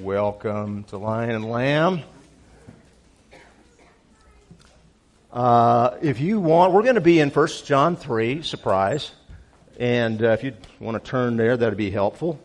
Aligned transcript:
Welcome 0.00 0.84
to 0.84 0.96
Lion 0.96 1.30
and 1.30 1.50
Lamb. 1.50 2.02
Uh, 5.32 5.96
if 6.00 6.20
you 6.20 6.38
want, 6.38 6.72
we're 6.72 6.84
going 6.84 6.94
to 6.94 7.00
be 7.00 7.18
in 7.18 7.30
1 7.30 7.48
John 7.64 7.96
3, 7.96 8.42
surprise. 8.42 9.10
And 9.76 10.22
uh, 10.22 10.28
if 10.28 10.44
you 10.44 10.54
want 10.78 11.02
to 11.02 11.10
turn 11.10 11.36
there, 11.36 11.56
that'd 11.56 11.76
be 11.76 11.90
helpful. 11.90 12.38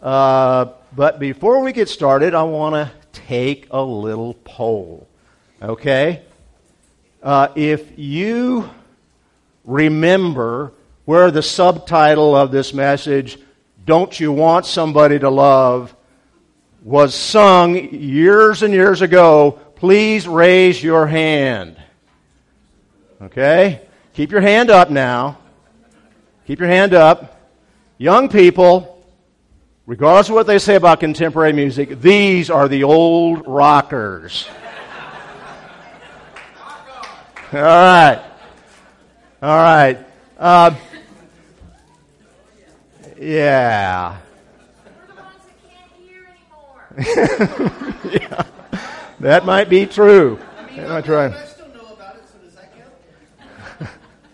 Uh, 0.00 0.66
but 0.94 1.18
before 1.18 1.58
we 1.60 1.72
get 1.72 1.88
started, 1.88 2.34
I 2.34 2.44
want 2.44 2.74
to 2.74 2.92
take 3.12 3.66
a 3.72 3.82
little 3.82 4.34
poll. 4.44 5.08
Okay? 5.60 6.22
Uh, 7.20 7.48
if 7.56 7.98
you 7.98 8.70
remember 9.64 10.72
where 11.04 11.32
the 11.32 11.42
subtitle 11.42 12.36
of 12.36 12.52
this 12.52 12.72
message, 12.72 13.38
Don't 13.84 14.20
You 14.20 14.30
Want 14.30 14.66
Somebody 14.66 15.18
to 15.18 15.30
Love, 15.30 15.95
was 16.86 17.16
sung 17.16 17.74
years 17.92 18.62
and 18.62 18.72
years 18.72 19.02
ago, 19.02 19.58
please 19.74 20.28
raise 20.28 20.80
your 20.80 21.04
hand. 21.04 21.76
Okay? 23.20 23.80
Keep 24.14 24.30
your 24.30 24.40
hand 24.40 24.70
up 24.70 24.88
now. 24.88 25.36
Keep 26.46 26.60
your 26.60 26.68
hand 26.68 26.94
up. 26.94 27.40
Young 27.98 28.28
people, 28.28 29.04
regardless 29.84 30.28
of 30.28 30.36
what 30.36 30.46
they 30.46 30.60
say 30.60 30.76
about 30.76 31.00
contemporary 31.00 31.52
music, 31.52 32.00
these 32.00 32.50
are 32.50 32.68
the 32.68 32.84
old 32.84 33.44
rockers. 33.48 34.48
All 37.52 37.60
right. 37.60 38.22
All 39.42 39.56
right. 39.56 39.98
Uh, 40.38 40.72
yeah. 43.18 44.18
yeah. 46.98 48.42
That 49.20 49.44
might 49.44 49.68
be 49.68 49.84
true. 49.84 50.38
I 50.70 50.86
might 50.86 51.04
try. 51.04 51.26
I 51.26 51.44
still 51.44 51.68
know 51.68 51.92
about 51.92 52.16
it, 52.16 52.22
so 52.26 52.38
does 52.38 52.54
that 52.54 52.72
count? 53.78 53.90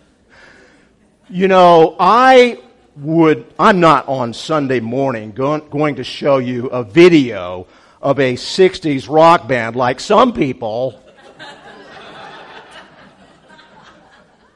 you 1.29 1.49
know, 1.49 1.97
I 1.99 2.59
would, 2.95 3.45
I'm 3.59 3.81
not 3.81 4.07
on 4.07 4.33
Sunday 4.33 4.79
morning 4.79 5.31
going, 5.31 5.67
going 5.69 5.95
to 5.95 6.05
show 6.05 6.37
you 6.37 6.67
a 6.67 6.83
video 6.83 7.67
of 8.01 8.19
a 8.19 8.35
60s 8.35 9.09
rock 9.09 9.45
band 9.47 9.75
like 9.75 9.99
some 9.99 10.31
people. 10.31 11.03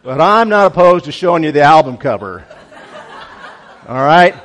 but 0.04 0.22
I'm 0.22 0.48
not 0.48 0.68
opposed 0.68 1.06
to 1.06 1.12
showing 1.12 1.44
you 1.44 1.52
the 1.52 1.62
album 1.62 1.98
cover. 1.98 2.46
All 3.88 3.96
right? 3.96 4.36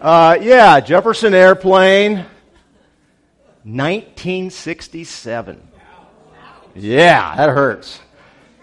Uh, 0.00 0.38
yeah, 0.40 0.80
Jefferson 0.80 1.34
Airplane, 1.34 2.26
1967. 3.64 5.68
Yeah, 6.74 7.36
that 7.36 7.50
hurts. 7.50 8.00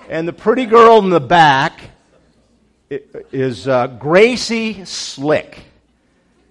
And 0.10 0.28
the 0.28 0.34
pretty 0.34 0.66
girl 0.66 1.00
in 1.00 1.10
the 1.10 1.20
back 1.20 1.80
is 2.90 3.68
uh, 3.68 3.88
Gracie 3.88 4.86
Slick. 4.86 5.60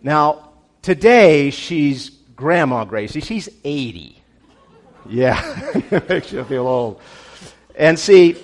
Now, 0.03 0.50
today 0.83 1.50
she's 1.50 2.11
Grandma 2.11 2.84
Gracie. 2.84 3.20
She's 3.20 3.48
80. 3.64 4.22
Yeah, 5.08 5.81
makes 6.08 6.33
you 6.33 6.44
feel 6.44 6.66
old. 6.66 7.00
And 7.75 7.98
see, 7.98 8.36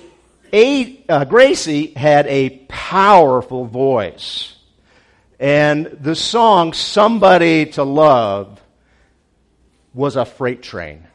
a, 0.52 1.04
uh, 1.08 1.24
Gracie 1.24 1.92
had 1.94 2.26
a 2.26 2.50
powerful 2.68 3.66
voice. 3.66 4.56
And 5.38 5.86
the 5.86 6.14
song 6.14 6.72
Somebody 6.72 7.66
to 7.72 7.82
Love 7.82 8.61
was 9.94 10.16
a 10.16 10.24
freight 10.24 10.62
train. 10.62 11.06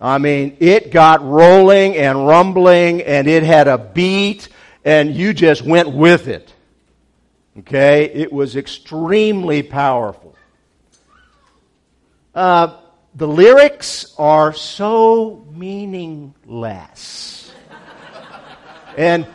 I 0.00 0.18
mean, 0.18 0.56
it 0.60 0.90
got 0.90 1.24
rolling 1.24 1.96
and 1.96 2.26
rumbling 2.26 3.02
and 3.02 3.26
it 3.26 3.42
had 3.42 3.68
a 3.68 3.78
beat 3.78 4.48
and 4.84 5.14
you 5.14 5.32
just 5.32 5.62
went 5.62 5.90
with 5.90 6.28
it. 6.28 6.52
Okay? 7.60 8.04
It 8.04 8.32
was 8.32 8.56
extremely 8.56 9.62
powerful. 9.62 10.34
Uh, 12.34 12.76
the 13.14 13.28
lyrics 13.28 14.14
are 14.18 14.52
so 14.52 15.46
meaningless. 15.52 17.52
and 18.96 19.26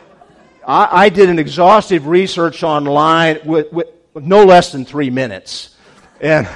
I, 0.66 1.04
I, 1.04 1.08
did 1.08 1.30
an 1.30 1.38
exhaustive 1.38 2.06
research 2.06 2.62
online 2.62 3.38
with, 3.46 3.72
with, 3.72 3.86
no 4.14 4.44
less 4.44 4.72
than 4.72 4.84
three 4.84 5.08
minutes. 5.08 5.76
And 6.20 6.46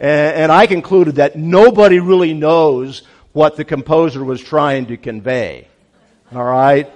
and, 0.00 0.36
and 0.36 0.52
I 0.52 0.66
concluded 0.66 1.16
that 1.16 1.36
nobody 1.36 2.00
really 2.00 2.32
knows 2.32 3.02
what 3.32 3.56
the 3.56 3.64
composer 3.64 4.24
was 4.24 4.42
trying 4.42 4.86
to 4.86 4.96
convey. 4.96 5.68
All 6.34 6.42
right? 6.42 6.90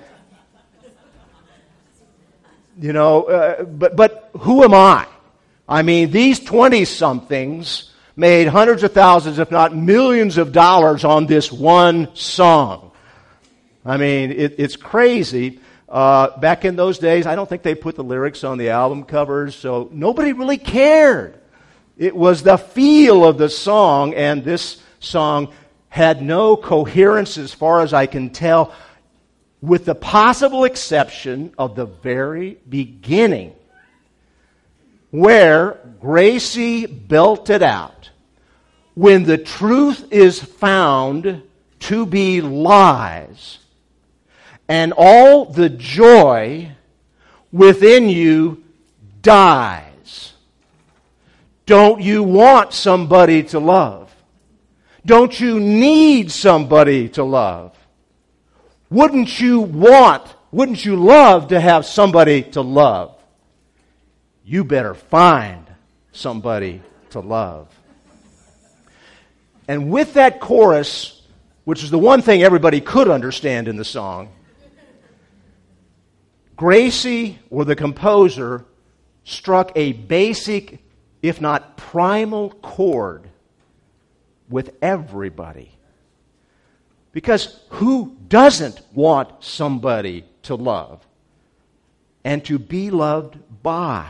You 2.80 2.92
know, 2.92 3.24
uh, 3.24 3.64
but, 3.64 3.94
but 3.94 4.30
who 4.40 4.64
am 4.64 4.74
I? 4.74 5.06
I 5.68 5.82
mean, 5.82 6.10
these 6.10 6.40
20 6.40 6.84
somethings 6.86 7.92
made 8.16 8.48
hundreds 8.48 8.82
of 8.82 8.92
thousands, 8.92 9.38
if 9.38 9.50
not 9.50 9.74
millions 9.74 10.38
of 10.38 10.52
dollars 10.52 11.04
on 11.04 11.26
this 11.26 11.52
one 11.52 12.14
song. 12.14 12.90
I 13.84 13.96
mean, 13.96 14.32
it, 14.32 14.54
it's 14.58 14.76
crazy. 14.76 15.60
Uh, 15.88 16.36
back 16.38 16.64
in 16.64 16.74
those 16.74 16.98
days, 16.98 17.26
I 17.26 17.36
don't 17.36 17.48
think 17.48 17.62
they 17.62 17.74
put 17.74 17.96
the 17.96 18.04
lyrics 18.04 18.42
on 18.44 18.58
the 18.58 18.70
album 18.70 19.04
covers, 19.04 19.54
so 19.54 19.88
nobody 19.92 20.32
really 20.32 20.58
cared. 20.58 21.38
It 21.96 22.16
was 22.16 22.42
the 22.42 22.56
feel 22.56 23.24
of 23.24 23.38
the 23.38 23.48
song, 23.48 24.14
and 24.14 24.44
this 24.44 24.82
song 24.98 25.52
had 25.88 26.22
no 26.22 26.56
coherence 26.56 27.38
as 27.38 27.54
far 27.54 27.82
as 27.82 27.92
I 27.94 28.06
can 28.06 28.30
tell, 28.30 28.74
with 29.62 29.84
the 29.84 29.94
possible 29.94 30.64
exception 30.64 31.54
of 31.56 31.76
the 31.76 31.86
very 31.86 32.58
beginning, 32.68 33.54
where 35.10 35.78
Gracie 36.00 36.86
belted 36.86 37.62
out, 37.62 38.10
When 38.94 39.24
the 39.24 39.38
truth 39.38 40.12
is 40.12 40.42
found 40.42 41.42
to 41.80 42.06
be 42.06 42.40
lies, 42.40 43.58
and 44.66 44.92
all 44.96 45.44
the 45.44 45.68
joy 45.68 46.72
within 47.52 48.08
you 48.08 48.64
dies 49.22 49.93
don't 51.66 52.00
you 52.00 52.22
want 52.22 52.72
somebody 52.72 53.42
to 53.44 53.58
love? 53.58 54.14
Don't 55.06 55.38
you 55.38 55.60
need 55.60 56.30
somebody 56.30 57.08
to 57.10 57.24
love? 57.24 57.76
Wouldn't 58.90 59.40
you 59.40 59.60
want, 59.60 60.22
wouldn't 60.50 60.84
you 60.84 60.96
love 60.96 61.48
to 61.48 61.60
have 61.60 61.84
somebody 61.86 62.42
to 62.42 62.60
love? 62.60 63.16
You 64.44 64.64
better 64.64 64.94
find 64.94 65.66
somebody 66.12 66.82
to 67.10 67.20
love. 67.20 67.68
And 69.66 69.90
with 69.90 70.14
that 70.14 70.40
chorus, 70.40 71.22
which 71.64 71.82
is 71.82 71.90
the 71.90 71.98
one 71.98 72.20
thing 72.20 72.42
everybody 72.42 72.80
could 72.80 73.08
understand 73.08 73.68
in 73.68 73.76
the 73.76 73.84
song, 73.84 74.28
Gracie, 76.56 77.38
or 77.50 77.64
the 77.64 77.74
composer, 77.74 78.64
struck 79.24 79.72
a 79.74 79.92
basic 79.92 80.83
if 81.24 81.40
not 81.40 81.78
primal 81.78 82.50
chord 82.50 83.26
with 84.50 84.76
everybody. 84.82 85.70
Because 87.12 87.60
who 87.70 88.14
doesn't 88.28 88.82
want 88.92 89.42
somebody 89.42 90.26
to 90.42 90.54
love 90.54 91.02
and 92.24 92.44
to 92.44 92.58
be 92.58 92.90
loved 92.90 93.38
by? 93.62 94.06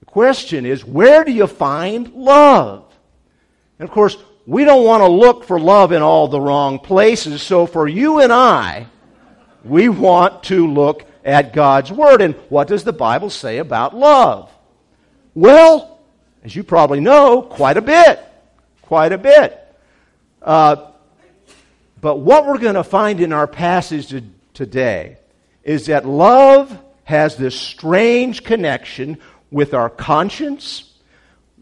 The 0.00 0.04
question 0.04 0.66
is 0.66 0.84
where 0.84 1.24
do 1.24 1.32
you 1.32 1.46
find 1.46 2.12
love? 2.12 2.84
And 3.78 3.88
of 3.88 3.94
course, 3.94 4.18
we 4.46 4.66
don't 4.66 4.84
want 4.84 5.00
to 5.00 5.08
look 5.08 5.42
for 5.44 5.58
love 5.58 5.92
in 5.92 6.02
all 6.02 6.28
the 6.28 6.40
wrong 6.40 6.80
places. 6.80 7.40
So 7.40 7.64
for 7.64 7.88
you 7.88 8.20
and 8.20 8.30
I, 8.30 8.88
we 9.64 9.88
want 9.88 10.42
to 10.44 10.66
look 10.66 11.06
at 11.24 11.54
God's 11.54 11.90
Word. 11.90 12.20
And 12.20 12.34
what 12.50 12.68
does 12.68 12.84
the 12.84 12.92
Bible 12.92 13.30
say 13.30 13.56
about 13.56 13.96
love? 13.96 14.52
Well, 15.34 15.98
as 16.44 16.54
you 16.54 16.62
probably 16.62 17.00
know, 17.00 17.42
quite 17.42 17.76
a 17.76 17.82
bit. 17.82 18.20
Quite 18.82 19.12
a 19.12 19.18
bit. 19.18 19.58
Uh, 20.40 20.90
but 22.00 22.16
what 22.16 22.46
we're 22.46 22.58
going 22.58 22.74
to 22.74 22.84
find 22.84 23.20
in 23.20 23.32
our 23.32 23.46
passage 23.46 24.14
today 24.54 25.18
is 25.62 25.86
that 25.86 26.04
love 26.04 26.76
has 27.04 27.36
this 27.36 27.58
strange 27.58 28.42
connection 28.44 29.18
with 29.50 29.74
our 29.74 29.88
conscience, 29.88 30.90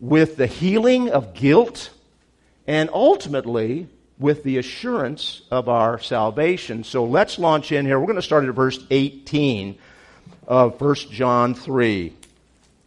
with 0.01 0.37
the 0.37 0.47
healing 0.47 1.11
of 1.11 1.35
guilt, 1.35 1.91
and 2.67 2.89
ultimately 2.93 3.89
with 4.19 4.43
the 4.43 4.59
assurance 4.59 5.43
of 5.51 5.69
our 5.69 5.99
salvation. 5.99 6.85
So 6.85 7.05
let's 7.05 7.39
launch 7.39 7.73
in 7.73 7.87
here. 7.87 7.99
We're 7.99 8.07
going 8.07 8.17
to 8.17 8.23
start 8.23 8.45
at 8.45 8.55
verse 8.55 8.79
18 8.91 9.79
of 10.47 10.81
1 10.81 10.95
John 11.11 11.55
3. 11.55 12.15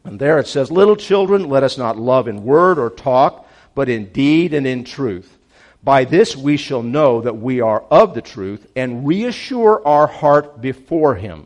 And 0.03 0.19
there 0.19 0.39
it 0.39 0.47
says, 0.47 0.71
Little 0.71 0.95
children, 0.95 1.49
let 1.49 1.63
us 1.63 1.77
not 1.77 1.97
love 1.97 2.27
in 2.27 2.43
word 2.43 2.77
or 2.77 2.89
talk, 2.89 3.47
but 3.75 3.89
in 3.89 4.11
deed 4.11 4.53
and 4.53 4.67
in 4.67 4.83
truth. 4.83 5.37
By 5.83 6.05
this 6.05 6.35
we 6.35 6.57
shall 6.57 6.83
know 6.83 7.21
that 7.21 7.37
we 7.37 7.59
are 7.61 7.81
of 7.91 8.13
the 8.13 8.21
truth 8.21 8.67
and 8.75 9.05
reassure 9.05 9.85
our 9.85 10.07
heart 10.07 10.61
before 10.61 11.15
Him. 11.15 11.45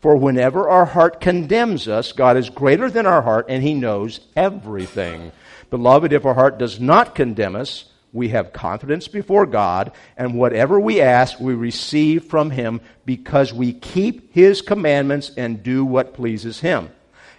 For 0.00 0.16
whenever 0.16 0.68
our 0.68 0.84
heart 0.84 1.20
condemns 1.20 1.88
us, 1.88 2.12
God 2.12 2.36
is 2.36 2.50
greater 2.50 2.90
than 2.90 3.06
our 3.06 3.22
heart 3.22 3.46
and 3.48 3.62
He 3.62 3.74
knows 3.74 4.20
everything. 4.36 5.32
Beloved, 5.70 6.12
if 6.12 6.24
our 6.24 6.34
heart 6.34 6.58
does 6.58 6.78
not 6.78 7.14
condemn 7.14 7.56
us, 7.56 7.86
we 8.12 8.28
have 8.28 8.52
confidence 8.52 9.08
before 9.08 9.44
God, 9.44 9.90
and 10.16 10.34
whatever 10.34 10.78
we 10.78 11.00
ask, 11.00 11.40
we 11.40 11.54
receive 11.54 12.26
from 12.26 12.50
Him 12.50 12.80
because 13.04 13.52
we 13.52 13.72
keep 13.72 14.32
His 14.32 14.62
commandments 14.62 15.32
and 15.36 15.64
do 15.64 15.84
what 15.84 16.14
pleases 16.14 16.60
Him. 16.60 16.90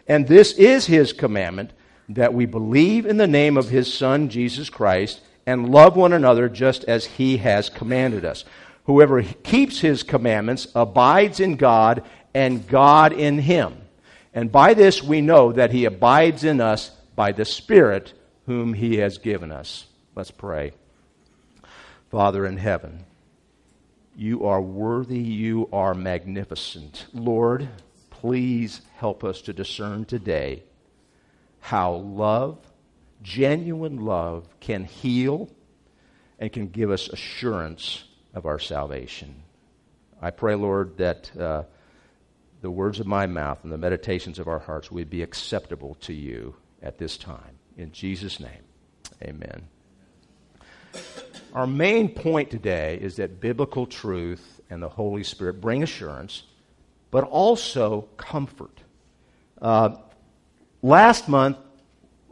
And 0.07 0.28
this 0.28 0.54
is 0.54 0.86
His 0.86 1.13
commandment 1.13 1.72
that 2.10 2.34
we 2.34 2.46
believe 2.46 3.06
in 3.06 3.18
the 3.18 3.28
name 3.28 3.57
of 3.57 3.69
His 3.69 3.92
Son, 3.94 4.30
Jesus 4.30 4.69
Christ, 4.69 5.22
and 5.46 5.69
love 5.69 5.96
one 5.96 6.13
another 6.13 6.50
just 6.50 6.84
as 6.86 7.06
He 7.06 7.38
has 7.38 7.69
commanded 7.69 8.25
us. 8.25 8.46
Whoever 8.86 9.24
keeps 9.24 9.80
His 9.80 10.04
commandments 10.04 10.68
abides 10.75 11.40
in 11.40 11.56
God, 11.56 12.04
and 12.34 12.68
God 12.68 13.13
in 13.13 13.40
Him. 13.40 13.78
And 14.34 14.52
by 14.52 14.74
this 14.74 15.02
we 15.02 15.22
know 15.22 15.54
that 15.54 15.72
He 15.72 15.86
abides 15.86 16.44
in 16.44 16.62
us 16.62 16.92
by 17.16 17.31
the 17.31 17.46
Spirit 17.46 18.13
whom 18.46 18.74
He 18.74 18.98
has 18.98 19.18
given 19.18 19.52
us. 19.52 19.88
Let's 20.13 20.31
pray. 20.31 20.74
Father 22.12 22.46
in 22.46 22.57
heaven, 22.57 23.06
you 24.16 24.46
are 24.46 24.62
worthy, 24.62 25.19
you 25.19 25.68
are 25.74 25.94
magnificent. 25.94 27.07
Lord, 27.13 27.68
please 28.25 28.81
help 28.95 29.24
us 29.24 29.39
to 29.44 29.54
discern 29.54 30.04
today 30.04 30.63
how 31.60 31.94
love, 31.94 32.57
genuine 33.22 34.04
love, 34.04 34.48
can 34.60 34.83
heal 34.83 35.48
and 36.39 36.51
can 36.51 36.68
give 36.68 36.89
us 36.89 37.07
assurance 37.07 38.04
of 38.33 38.48
our 38.48 38.57
salvation. 38.57 39.44
I 40.19 40.31
pray, 40.31 40.56
Lord, 40.56 40.98
that 40.98 41.38
uh, 41.38 41.63
the 42.62 42.72
words 42.72 43.00
of 43.00 43.06
my 43.06 43.27
mouth 43.27 43.60
and 43.62 43.72
the 43.72 43.77
meditations 43.77 44.39
of 44.39 44.48
our 44.48 44.57
hearts 44.57 44.89
would 44.89 45.12
be 45.12 45.21
acceptable 45.21 45.94
to 46.01 46.13
you 46.13 46.56
at 46.81 46.98
this 46.98 47.18
time. 47.18 47.60
In 47.78 47.92
Jesus' 47.92 48.39
name, 48.39 48.63
amen. 49.21 49.68
Our 51.54 51.68
main 51.68 52.10
point 52.10 52.50
today 52.50 52.98
is 53.00 53.18
that 53.18 53.39
biblical 53.39 53.86
truth 53.86 54.62
and 54.71 54.81
the 54.81 54.89
Holy 54.89 55.24
Spirit 55.24 55.62
bring 55.62 55.83
assurance, 55.83 56.42
but 57.16 57.24
also 57.24 58.02
comfort. 58.18 58.78
Uh, 59.62 59.96
last 60.82 61.30
month, 61.30 61.56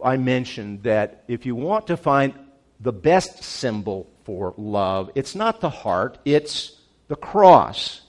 I 0.03 0.17
mentioned 0.17 0.83
that 0.83 1.23
if 1.29 1.45
you 1.45 1.55
want 1.55 1.87
to 1.87 1.95
find 1.95 2.33
the 2.81 2.91
best 2.91 3.45
symbol 3.45 4.09
for 4.25 4.53
love, 4.57 5.09
it's 5.15 5.35
not 5.35 5.61
the 5.61 5.69
heart, 5.69 6.17
it's 6.25 6.77
the 7.07 7.15
cross, 7.15 8.01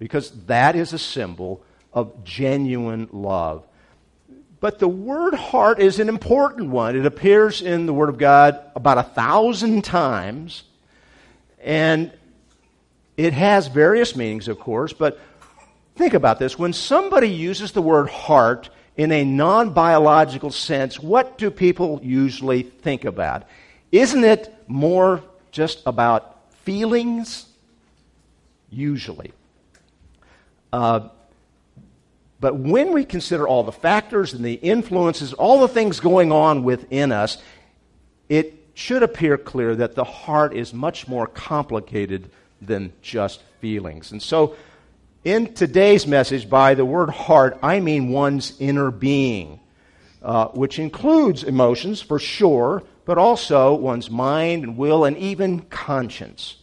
because 0.00 0.32
that 0.46 0.74
is 0.74 0.92
a 0.92 0.98
symbol 0.98 1.62
of 1.92 2.24
genuine 2.24 3.08
love. 3.12 3.64
But 4.58 4.80
the 4.80 4.88
word 4.88 5.34
heart 5.34 5.78
is 5.78 6.00
an 6.00 6.08
important 6.08 6.70
one. 6.70 6.96
It 6.96 7.06
appears 7.06 7.62
in 7.62 7.86
the 7.86 7.94
Word 7.94 8.08
of 8.08 8.18
God 8.18 8.60
about 8.74 8.98
a 8.98 9.04
thousand 9.04 9.84
times. 9.84 10.64
And 11.60 12.10
it 13.16 13.34
has 13.34 13.68
various 13.68 14.16
meanings, 14.16 14.48
of 14.48 14.58
course. 14.58 14.92
But 14.92 15.20
think 15.98 16.14
about 16.14 16.38
this. 16.38 16.58
When 16.58 16.72
somebody 16.72 17.28
uses 17.28 17.72
the 17.72 17.82
word 17.82 18.08
heart 18.08 18.70
in 18.96 19.12
a 19.12 19.24
non 19.24 19.74
biological 19.74 20.50
sense, 20.50 20.98
what 20.98 21.36
do 21.36 21.50
people 21.50 22.00
usually 22.02 22.62
think 22.62 23.04
about? 23.04 23.44
Isn't 23.92 24.24
it 24.24 24.54
more 24.66 25.22
just 25.50 25.82
about 25.84 26.38
feelings? 26.62 27.46
Usually. 28.70 29.32
Uh, 30.72 31.08
but 32.40 32.56
when 32.56 32.92
we 32.92 33.04
consider 33.04 33.48
all 33.48 33.64
the 33.64 33.72
factors 33.72 34.32
and 34.32 34.44
the 34.44 34.54
influences, 34.54 35.32
all 35.32 35.60
the 35.60 35.68
things 35.68 35.98
going 35.98 36.30
on 36.30 36.62
within 36.62 37.10
us, 37.10 37.38
it 38.28 38.54
should 38.74 39.02
appear 39.02 39.36
clear 39.36 39.74
that 39.74 39.96
the 39.96 40.04
heart 40.04 40.54
is 40.54 40.72
much 40.72 41.08
more 41.08 41.26
complicated 41.26 42.30
than 42.60 42.92
just 43.02 43.42
feelings. 43.60 44.12
And 44.12 44.22
so, 44.22 44.54
in 45.24 45.54
today's 45.54 46.06
message, 46.06 46.48
by 46.48 46.74
the 46.74 46.84
word 46.84 47.10
heart, 47.10 47.58
I 47.62 47.80
mean 47.80 48.10
one's 48.10 48.54
inner 48.60 48.90
being, 48.90 49.60
uh, 50.22 50.46
which 50.48 50.78
includes 50.78 51.42
emotions 51.42 52.00
for 52.00 52.18
sure, 52.18 52.82
but 53.04 53.18
also 53.18 53.74
one's 53.74 54.10
mind 54.10 54.64
and 54.64 54.76
will 54.76 55.04
and 55.04 55.16
even 55.16 55.60
conscience. 55.62 56.56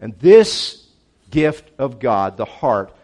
And 0.00 0.18
this 0.18 0.86
gift 1.30 1.70
of 1.78 2.00
God, 2.00 2.36
the 2.36 2.44
heart, 2.44 2.94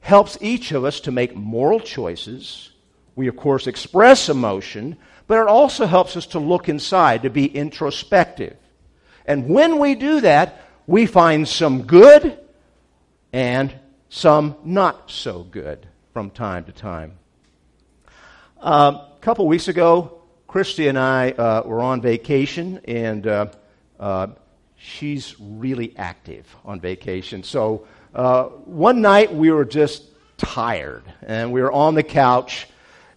helps 0.00 0.36
each 0.40 0.72
of 0.72 0.84
us 0.84 1.00
to 1.00 1.10
make 1.10 1.34
moral 1.34 1.80
choices. 1.80 2.70
We, 3.16 3.28
of 3.28 3.36
course, 3.36 3.66
express 3.66 4.28
emotion, 4.28 4.96
but 5.26 5.40
it 5.40 5.48
also 5.48 5.86
helps 5.86 6.16
us 6.16 6.26
to 6.26 6.38
look 6.38 6.68
inside, 6.68 7.22
to 7.22 7.30
be 7.30 7.46
introspective. 7.46 8.56
And 9.24 9.48
when 9.48 9.78
we 9.78 9.94
do 9.94 10.20
that, 10.20 10.60
we 10.86 11.06
find 11.06 11.48
some 11.48 11.82
good 11.82 12.38
and 13.32 13.74
some 14.14 14.54
not 14.64 15.10
so 15.10 15.42
good 15.42 15.88
from 16.12 16.30
time 16.30 16.64
to 16.64 16.70
time. 16.70 17.18
Uh, 18.62 19.08
a 19.16 19.18
couple 19.20 19.44
weeks 19.48 19.66
ago, 19.66 20.22
Christy 20.46 20.86
and 20.86 20.96
I 20.96 21.32
uh, 21.32 21.62
were 21.66 21.82
on 21.82 22.00
vacation, 22.00 22.80
and 22.86 23.26
uh, 23.26 23.46
uh 23.98 24.28
she's 24.76 25.34
really 25.40 25.94
active 25.96 26.46
on 26.64 26.78
vacation. 26.78 27.42
So 27.42 27.88
uh, 28.14 28.44
one 28.44 29.00
night 29.00 29.34
we 29.34 29.50
were 29.50 29.64
just 29.64 30.04
tired 30.36 31.02
and 31.22 31.52
we 31.52 31.60
were 31.60 31.72
on 31.72 31.94
the 31.94 32.02
couch 32.02 32.68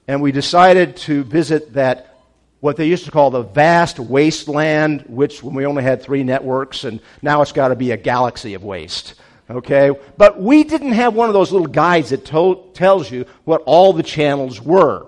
and 0.08 0.22
we 0.22 0.32
decided 0.32 0.96
to 0.96 1.24
visit 1.24 1.74
that 1.74 2.16
what 2.60 2.76
they 2.78 2.88
used 2.88 3.06
to 3.06 3.12
call 3.12 3.30
the 3.30 3.42
vast 3.42 4.00
wasteland 4.00 5.04
which 5.08 5.44
when 5.44 5.56
we 5.56 5.66
only 5.66 5.84
had 5.84 6.02
three 6.02 6.24
networks 6.24 6.84
and 6.84 7.02
now 7.22 7.42
it's 7.42 7.52
got 7.52 7.70
to 7.70 7.76
be 7.76 7.92
a 7.92 7.98
galaxy 7.98 8.54
of 8.54 8.64
waste 8.64 9.16
okay 9.50 9.92
but 10.18 10.42
we 10.42 10.64
didn't 10.64 10.94
have 10.94 11.14
one 11.14 11.30
of 11.30 11.34
those 11.34 11.52
little 11.52 11.68
guides 11.68 12.10
that 12.10 12.26
to- 12.26 12.64
tells 12.74 13.10
you 13.10 13.26
what 13.46 13.62
all 13.66 13.94
the 13.94 14.04
channels 14.04 14.62
were 14.62 15.06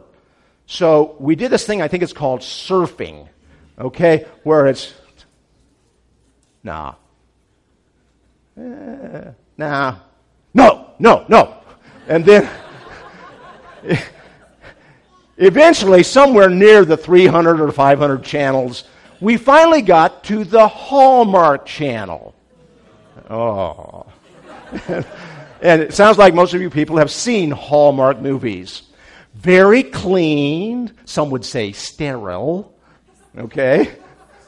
so 0.66 1.16
we 1.20 1.36
did 1.36 1.52
this 1.52 1.66
thing 1.66 1.82
i 1.82 1.88
think 1.88 2.04
it's 2.04 2.14
called 2.14 2.42
surfing 2.42 3.28
okay 3.80 4.26
where 4.44 4.68
it's 4.68 4.94
nah 6.64 6.94
eh, 8.58 9.32
nah, 9.58 9.96
no, 10.54 10.92
no, 11.00 11.26
no. 11.28 11.58
And 12.08 12.26
then 12.26 12.50
eventually, 15.38 16.04
somewhere 16.04 16.50
near 16.50 16.86
the 16.86 16.98
300 16.98 17.62
or 17.62 17.72
500 17.72 18.24
channels, 18.24 18.84
we 19.22 19.38
finally 19.38 19.82
got 19.82 20.24
to 20.26 20.44
the 20.44 20.68
Hallmark 20.68 21.66
channel. 21.66 22.34
Oh. 23.30 24.06
And 25.62 25.82
it 25.82 25.94
sounds 25.94 26.18
like 26.18 26.34
most 26.34 26.54
of 26.54 26.62
you 26.62 26.70
people 26.70 26.98
have 26.98 27.12
seen 27.12 27.52
Hallmark 27.52 28.20
movies. 28.20 28.84
Very 29.36 29.84
clean, 29.84 30.94
some 31.06 31.30
would 31.30 31.46
say 31.46 31.72
sterile, 31.72 32.74
okay? 33.38 33.96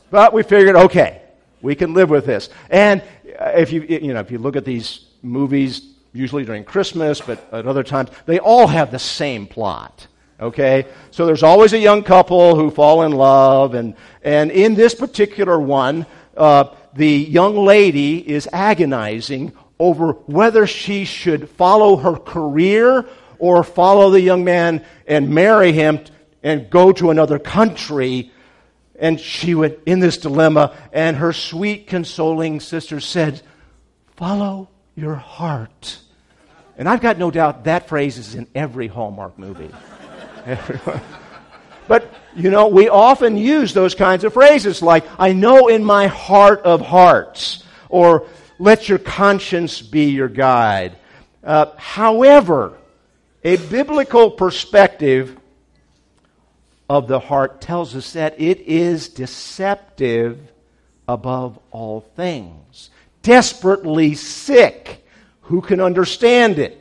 But 0.10 0.34
we 0.34 0.44
figured, 0.44 0.76
okay, 0.76 1.22
we 1.62 1.76
can 1.76 1.94
live 1.94 2.10
with 2.10 2.26
this. 2.26 2.50
And 2.70 3.02
if 3.24 3.72
you, 3.72 3.82
you 3.84 4.14
know, 4.14 4.20
if 4.20 4.32
you 4.32 4.38
look 4.38 4.56
at 4.56 4.66
these 4.66 5.06
movies, 5.22 5.94
usually 6.14 6.44
during 6.44 6.64
Christmas, 6.64 7.22
but 7.22 7.48
at 7.54 7.68
other 7.68 7.84
times, 7.84 8.10
they 8.26 8.40
all 8.40 8.68
have 8.68 8.92
the 8.92 9.00
same 9.00 9.48
plot. 9.48 10.08
Okay? 10.40 10.86
So 11.12 11.26
there's 11.26 11.44
always 11.44 11.74
a 11.74 11.80
young 11.80 12.04
couple 12.04 12.56
who 12.56 12.72
fall 12.72 13.04
in 13.04 13.12
love, 13.12 13.76
and, 13.76 13.96
and 14.24 14.52
in 14.52 14.76
this 14.76 14.96
particular 14.96 15.60
one, 15.60 16.06
uh, 16.36 16.76
the 16.94 17.08
young 17.08 17.56
lady 17.56 18.18
is 18.18 18.50
agonizing 18.52 19.54
over 19.82 20.12
whether 20.28 20.68
she 20.68 21.06
should 21.06 21.50
follow 21.50 21.96
her 21.96 22.16
career 22.16 23.04
or 23.40 23.64
follow 23.64 24.12
the 24.12 24.22
young 24.22 24.44
man 24.44 24.86
and 25.08 25.32
marry 25.32 25.72
him 25.72 26.00
and 26.44 26.70
go 26.70 26.92
to 26.92 27.10
another 27.10 27.40
country. 27.40 28.32
And 29.00 29.20
she 29.20 29.56
went 29.56 29.80
in 29.88 30.00
this 30.00 30.18
dilemma, 30.18 30.78
and 30.94 31.18
her 31.18 31.34
sweet, 31.34 31.88
consoling 31.88 32.60
sister 32.60 33.00
said, 33.00 33.42
Follow 34.18 34.70
your 34.94 35.16
heart. 35.16 35.98
And 36.78 36.88
I've 36.88 37.02
got 37.02 37.18
no 37.18 37.32
doubt 37.32 37.64
that 37.64 37.90
phrase 37.90 38.20
is 38.20 38.36
in 38.36 38.46
every 38.54 38.88
Hallmark 38.88 39.40
movie. 39.40 39.72
but, 41.88 42.14
you 42.36 42.52
know, 42.52 42.68
we 42.68 42.88
often 42.88 43.36
use 43.36 43.74
those 43.74 43.96
kinds 43.96 44.24
of 44.24 44.34
phrases 44.34 44.84
like, 44.84 45.06
I 45.18 45.34
know 45.34 45.70
in 45.70 45.84
my 45.84 46.06
heart 46.06 46.62
of 46.62 46.82
hearts, 46.82 47.64
or 47.90 48.28
let 48.62 48.88
your 48.88 49.00
conscience 49.00 49.82
be 49.82 50.12
your 50.12 50.30
guide. 50.30 50.96
Uh, 51.44 51.66
however, 51.78 52.78
a 53.44 53.58
biblical 53.58 54.30
perspective 54.30 55.36
of 56.88 57.08
the 57.08 57.20
heart 57.20 57.60
tells 57.60 57.96
us 57.96 58.14
that 58.14 58.40
it 58.40 58.60
is 58.60 59.10
deceptive 59.10 60.40
above 61.08 61.58
all 61.72 62.02
things, 62.16 62.92
desperately 63.24 64.14
sick. 64.14 65.08
Who 65.44 65.62
can 65.62 65.82
understand 65.82 66.60
it? 66.60 66.78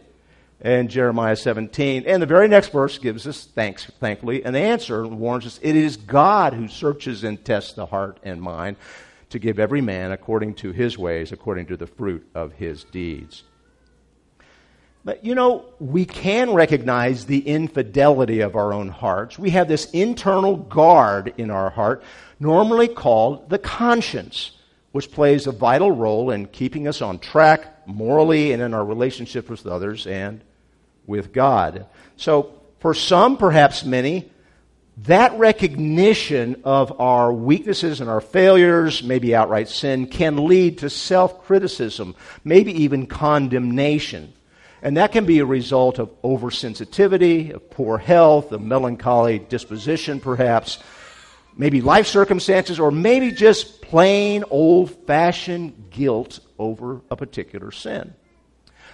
And 0.61 0.91
Jeremiah 0.91 1.37
17. 1.37 2.05
And 2.07 2.21
the 2.21 2.27
very 2.27 2.47
next 2.47 2.73
verse 2.73 2.99
gives 2.99 3.27
us, 3.27 3.47
thanks, 3.55 3.87
thankfully, 3.99 4.45
an 4.45 4.55
answer 4.55 5.03
and 5.03 5.19
warns 5.19 5.47
us 5.47 5.59
it 5.63 5.75
is 5.75 5.97
God 5.97 6.53
who 6.53 6.69
searches 6.69 7.25
and 7.25 7.43
tests 7.43 7.73
the 7.73 7.87
heart 7.87 8.19
and 8.23 8.43
mind 8.43 8.77
to 9.31 9.39
give 9.39 9.59
every 9.59 9.81
man 9.81 10.13
according 10.13 10.55
to 10.55 10.73
his 10.73 10.99
ways, 10.99 11.33
according 11.33 11.67
to 11.67 11.77
the 11.77 11.87
fruit 11.87 12.27
of 12.35 12.53
his 12.53 12.85
deeds. 12.85 13.45
But 15.05 15.25
you 15.25 15.35
know, 15.35 15.65
we 15.79 16.05
can 16.05 16.53
recognize 16.53 17.25
the 17.25 17.41
infidelity 17.41 18.41
of 18.41 18.55
our 18.55 18.73
own 18.73 18.89
hearts. 18.89 19.39
We 19.39 19.51
have 19.51 19.67
this 19.67 19.91
internal 19.93 20.57
guard 20.57 21.33
in 21.39 21.51
our 21.51 21.71
heart, 21.71 22.03
normally 22.39 22.89
called 22.89 23.49
the 23.49 23.59
conscience, 23.59 24.53
which 24.93 25.11
plays 25.11 25.47
a 25.47 25.53
vital 25.53 25.91
role 25.91 26.31
in 26.31 26.47
keeping 26.47 26.87
us 26.87 27.01
on 27.01 27.19
track 27.19 27.87
morally 27.87 28.53
and 28.53 28.61
in 28.61 28.75
our 28.75 28.85
relationship 28.85 29.49
with 29.49 29.67
others 29.67 30.07
and 30.07 30.43
with 31.07 31.33
God. 31.33 31.87
So, 32.17 32.55
for 32.81 32.95
some, 32.95 33.37
perhaps 33.37 33.85
many, 33.85 34.31
that 35.05 35.39
recognition 35.39 36.61
of 36.65 37.01
our 37.01 37.33
weaknesses 37.33 38.01
and 38.01 38.11
our 38.11 38.21
failures, 38.21 39.03
maybe 39.03 39.35
outright 39.35 39.69
sin, 39.69 40.07
can 40.07 40.47
lead 40.47 40.79
to 40.79 40.91
self 40.91 41.45
criticism, 41.45 42.15
maybe 42.45 42.83
even 42.83 43.07
condemnation. 43.07 44.33
And 44.83 44.97
that 44.97 45.13
can 45.13 45.27
be 45.27 45.39
a 45.39 45.47
result 45.47 45.99
of 45.99 46.11
oversensitivity, 46.23 47.53
of 47.53 47.71
poor 47.71 47.99
health, 47.99 48.53
a 48.53 48.59
melancholy 48.59 49.39
disposition, 49.39 50.21
perhaps, 50.21 50.79
maybe 51.57 51.81
life 51.81 52.07
circumstances, 52.07 52.79
or 52.79 52.91
maybe 52.91 53.31
just 53.31 53.83
plain 53.83 54.45
old 54.51 54.91
fashioned 55.07 55.91
guilt 55.91 56.41
over 56.59 57.01
a 57.11 57.17
particular 57.17 57.71
sin. 57.71 58.15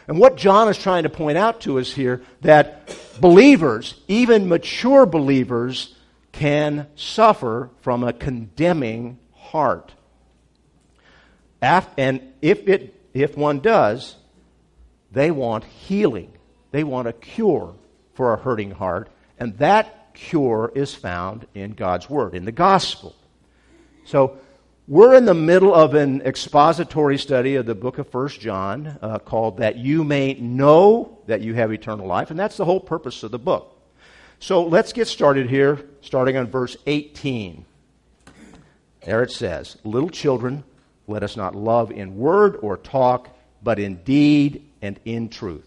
And 0.08 0.18
what 0.20 0.36
John 0.36 0.68
is 0.68 0.78
trying 0.78 1.02
to 1.02 1.08
point 1.08 1.36
out 1.36 1.62
to 1.62 1.80
us 1.80 1.92
here 1.92 2.22
that 2.42 2.96
believers, 3.20 4.00
even 4.06 4.48
mature 4.48 5.04
believers, 5.04 5.95
can 6.36 6.86
suffer 6.96 7.70
from 7.80 8.04
a 8.04 8.12
condemning 8.12 9.18
heart. 9.32 9.94
And 11.62 12.20
if, 12.42 12.68
it, 12.68 12.94
if 13.14 13.36
one 13.38 13.60
does, 13.60 14.16
they 15.10 15.30
want 15.30 15.64
healing. 15.64 16.30
They 16.72 16.84
want 16.84 17.08
a 17.08 17.14
cure 17.14 17.74
for 18.12 18.34
a 18.34 18.36
hurting 18.36 18.72
heart. 18.72 19.08
And 19.38 19.56
that 19.58 20.12
cure 20.12 20.70
is 20.74 20.94
found 20.94 21.46
in 21.54 21.72
God's 21.72 22.10
Word, 22.10 22.34
in 22.34 22.44
the 22.44 22.52
Gospel. 22.52 23.16
So 24.04 24.38
we're 24.86 25.14
in 25.14 25.24
the 25.24 25.34
middle 25.34 25.74
of 25.74 25.94
an 25.94 26.20
expository 26.20 27.16
study 27.16 27.54
of 27.54 27.64
the 27.64 27.74
book 27.74 27.96
of 27.96 28.10
First 28.10 28.40
John 28.40 28.98
uh, 29.00 29.18
called 29.20 29.56
That 29.56 29.76
You 29.76 30.04
May 30.04 30.34
Know 30.34 31.18
That 31.26 31.40
You 31.40 31.54
Have 31.54 31.72
Eternal 31.72 32.06
Life. 32.06 32.30
And 32.30 32.38
that's 32.38 32.58
the 32.58 32.66
whole 32.66 32.80
purpose 32.80 33.22
of 33.22 33.30
the 33.30 33.38
book. 33.38 33.75
So 34.38 34.64
let's 34.64 34.92
get 34.92 35.08
started 35.08 35.48
here, 35.48 35.80
starting 36.02 36.36
on 36.36 36.46
verse 36.46 36.76
18. 36.86 37.64
There 39.04 39.22
it 39.22 39.30
says, 39.30 39.76
Little 39.84 40.10
children, 40.10 40.64
let 41.06 41.22
us 41.22 41.36
not 41.36 41.54
love 41.54 41.90
in 41.90 42.16
word 42.16 42.58
or 42.60 42.76
talk, 42.76 43.28
but 43.62 43.78
in 43.78 43.96
deed 43.96 44.68
and 44.82 44.98
in 45.04 45.28
truth. 45.28 45.66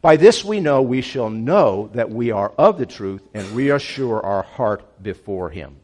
By 0.00 0.16
this 0.16 0.44
we 0.44 0.60
know 0.60 0.82
we 0.82 1.02
shall 1.02 1.30
know 1.30 1.90
that 1.94 2.10
we 2.10 2.30
are 2.30 2.50
of 2.56 2.78
the 2.78 2.86
truth 2.86 3.22
and 3.34 3.44
reassure 3.50 4.20
our 4.20 4.42
heart 4.42 5.02
before 5.02 5.50
Him. 5.50 5.76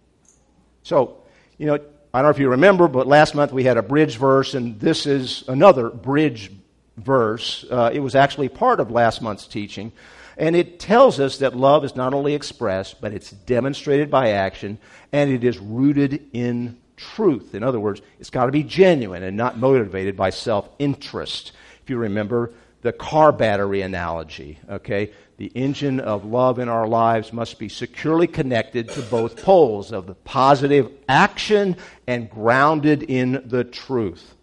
So, 0.85 1.19
you 1.59 1.67
know, 1.67 1.75
I 1.75 2.19
don't 2.19 2.25
know 2.25 2.31
if 2.31 2.39
you 2.39 2.51
remember, 2.51 2.89
but 2.89 3.07
last 3.07 3.35
month 3.35 3.53
we 3.53 3.65
had 3.65 3.79
a 3.79 3.83
bridge 3.83 4.17
verse, 4.17 4.55
and 4.55 4.79
this 4.79 5.07
is 5.07 5.45
another 5.49 5.91
bridge 5.91 6.53
verse. 6.97 7.65
Uh, 7.71 7.91
it 7.93 8.01
was 8.01 8.15
actually 8.15 8.49
part 8.49 8.81
of 8.81 8.91
last 8.91 9.23
month's 9.23 9.47
teaching. 9.47 9.93
And 10.37 10.57
it 10.57 10.81
tells 10.81 11.21
us 11.21 11.39
that 11.39 11.57
love 11.57 11.85
is 11.85 11.97
not 11.97 12.15
only 12.15 12.35
expressed, 12.35 13.01
but 13.01 13.13
it's 13.13 13.31
demonstrated 13.31 14.11
by 14.11 14.31
action, 14.31 14.79
and 15.13 15.31
it 15.31 15.45
is 15.45 15.59
rooted 15.59 16.29
in 16.33 16.79
truth. 16.97 17.55
In 17.55 17.63
other 17.63 17.81
words, 17.81 18.01
it's 18.19 18.31
got 18.31 18.47
to 18.47 18.53
be 18.53 18.63
genuine 18.63 19.23
and 19.23 19.37
not 19.37 19.59
motivated 19.59 20.17
by 20.17 20.31
self 20.31 20.69
interest. 20.79 21.53
If 21.83 21.91
you 21.91 21.99
remember 21.99 22.53
the 22.83 22.93
car 22.93 23.33
battery 23.33 23.81
analogy, 23.83 24.59
okay? 24.69 25.13
The 25.39 25.47
engine 25.55 26.01
of 26.01 26.25
love 26.25 26.59
in 26.59 26.69
our 26.69 26.87
lives 26.87 27.33
must 27.33 27.59
be 27.59 27.69
securely 27.69 28.27
connected 28.27 28.89
to 28.91 29.03
both 29.03 29.43
poles 29.43 29.93
of 29.93 30.07
the 30.07 30.15
positive 30.15 30.91
action 31.09 31.77
and 32.07 32.29
grounded 32.29 33.03
in 33.05 33.43
the 33.47 33.65
truth. 33.65 34.35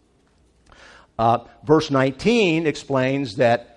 Uh, 1.17 1.39
verse 1.65 1.91
19 1.91 2.65
explains 2.65 3.35
that 3.35 3.68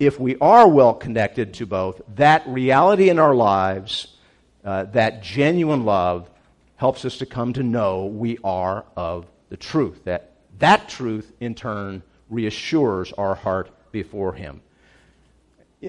if 0.00 0.18
we 0.18 0.36
are 0.38 0.66
well 0.66 0.94
connected 0.94 1.54
to 1.54 1.66
both, 1.66 2.00
that 2.16 2.42
reality 2.48 3.10
in 3.10 3.18
our 3.18 3.34
lives, 3.34 4.16
uh, 4.64 4.84
that 4.84 5.22
genuine 5.22 5.84
love, 5.84 6.28
helps 6.76 7.04
us 7.04 7.18
to 7.18 7.26
come 7.26 7.52
to 7.52 7.62
know 7.62 8.06
we 8.06 8.38
are 8.42 8.86
of 8.96 9.26
the 9.50 9.56
truth. 9.58 10.04
That 10.04 10.32
that 10.58 10.88
truth, 10.88 11.30
in 11.38 11.54
turn, 11.54 12.02
reassures 12.30 13.12
our 13.12 13.34
heart 13.34 13.70
before 13.92 14.32
Him. 14.32 14.62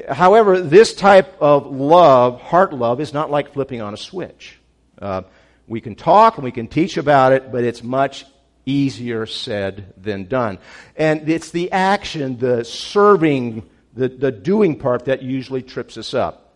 However, 0.10 0.60
this 0.60 0.94
type 0.94 1.42
of 1.42 1.68
love, 1.68 2.42
heart 2.42 2.74
love, 2.74 3.00
is 3.00 3.14
not 3.14 3.32
like 3.32 3.54
flipping 3.54 3.82
on 3.82 3.94
a 3.94 3.98
switch. 3.98 4.60
Uh, 5.02 5.22
we 5.68 5.80
can 5.80 5.96
talk 5.96 6.36
and 6.36 6.44
we 6.44 6.52
can 6.52 6.68
teach 6.68 6.98
about 6.98 7.32
it, 7.32 7.52
but 7.52 7.64
it's 7.64 7.82
much 7.82 8.26
easier 8.66 9.26
said 9.26 9.94
than 9.98 10.26
done. 10.26 10.60
And 10.98 11.30
it's 11.30 11.52
the 11.52 11.72
action, 11.72 12.38
the 12.38 12.66
serving 12.66 13.70
the, 13.94 14.08
the 14.08 14.32
doing 14.32 14.78
part 14.78 15.06
that 15.06 15.22
usually 15.22 15.62
trips 15.62 15.98
us 15.98 16.14
up. 16.14 16.54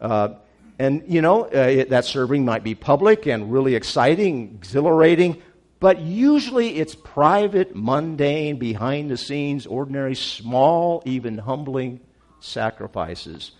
Uh, 0.00 0.34
and, 0.78 1.04
you 1.06 1.22
know, 1.22 1.44
uh, 1.44 1.58
it, 1.58 1.90
that 1.90 2.04
serving 2.04 2.44
might 2.44 2.64
be 2.64 2.74
public 2.74 3.26
and 3.26 3.52
really 3.52 3.74
exciting, 3.74 4.58
exhilarating, 4.58 5.40
but 5.78 6.00
usually 6.00 6.76
it's 6.78 6.94
private, 6.94 7.76
mundane, 7.76 8.58
behind 8.58 9.10
the 9.10 9.16
scenes, 9.16 9.66
ordinary, 9.66 10.14
small, 10.14 11.02
even 11.04 11.38
humbling 11.38 12.00
sacrifices. 12.40 13.52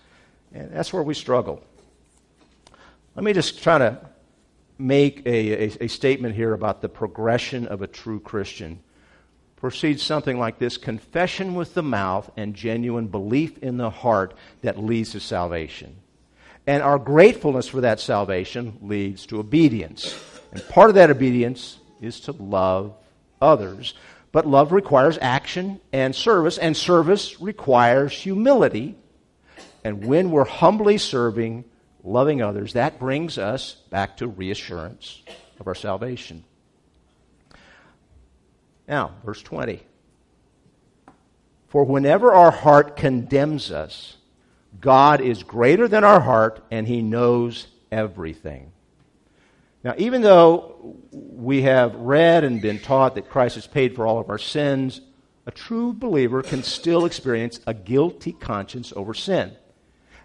And 0.53 0.71
that's 0.71 0.91
where 0.91 1.03
we 1.03 1.13
struggle. 1.13 1.63
Let 3.15 3.23
me 3.23 3.31
just 3.31 3.61
try 3.63 3.77
to 3.77 4.09
make 4.77 5.25
a, 5.25 5.67
a, 5.67 5.85
a 5.85 5.87
statement 5.87 6.35
here 6.35 6.53
about 6.53 6.81
the 6.81 6.89
progression 6.89 7.67
of 7.67 7.81
a 7.81 7.87
true 7.87 8.19
Christian 8.19 8.79
proceeds 9.55 10.03
something 10.03 10.37
like 10.37 10.59
this 10.59 10.77
confession 10.77 11.55
with 11.55 11.73
the 11.73 11.83
mouth 11.83 12.29
and 12.37 12.53
genuine 12.53 13.07
belief 13.07 13.57
in 13.59 13.77
the 13.77 13.89
heart 13.89 14.33
that 14.61 14.77
leads 14.77 15.11
to 15.11 15.19
salvation. 15.19 15.95
And 16.67 16.81
our 16.81 16.97
gratefulness 16.97 17.67
for 17.67 17.81
that 17.81 17.99
salvation 17.99 18.77
leads 18.81 19.25
to 19.27 19.39
obedience. 19.39 20.19
And 20.51 20.67
part 20.69 20.89
of 20.89 20.95
that 20.95 21.09
obedience 21.09 21.77
is 22.01 22.21
to 22.21 22.31
love 22.31 22.95
others. 23.41 23.93
But 24.31 24.45
love 24.45 24.71
requires 24.71 25.17
action 25.21 25.79
and 25.93 26.15
service, 26.15 26.57
and 26.57 26.75
service 26.75 27.39
requires 27.39 28.11
humility. 28.13 28.95
And 29.83 30.05
when 30.05 30.31
we're 30.31 30.45
humbly 30.45 30.97
serving, 30.97 31.65
loving 32.03 32.41
others, 32.41 32.73
that 32.73 32.99
brings 32.99 33.37
us 33.37 33.75
back 33.89 34.17
to 34.17 34.27
reassurance 34.27 35.21
of 35.59 35.67
our 35.67 35.75
salvation. 35.75 36.43
Now, 38.87 39.11
verse 39.23 39.41
20. 39.41 39.81
For 41.67 41.83
whenever 41.83 42.33
our 42.33 42.51
heart 42.51 42.95
condemns 42.95 43.71
us, 43.71 44.17
God 44.79 45.21
is 45.21 45.43
greater 45.43 45.87
than 45.87 46.03
our 46.03 46.19
heart 46.19 46.63
and 46.71 46.87
he 46.87 47.01
knows 47.01 47.67
everything. 47.91 48.71
Now, 49.83 49.93
even 49.97 50.21
though 50.21 50.97
we 51.11 51.61
have 51.63 51.95
read 51.95 52.43
and 52.43 52.61
been 52.61 52.79
taught 52.79 53.15
that 53.15 53.29
Christ 53.29 53.55
has 53.55 53.67
paid 53.67 53.95
for 53.95 54.07
all 54.07 54.19
of 54.19 54.29
our 54.29 54.37
sins, 54.37 55.01
a 55.45 55.51
true 55.51 55.93
believer 55.93 56.41
can 56.41 56.63
still 56.63 57.05
experience 57.05 57.59
a 57.67 57.73
guilty 57.73 58.31
conscience 58.31 58.91
over 58.95 59.13
sin. 59.13 59.55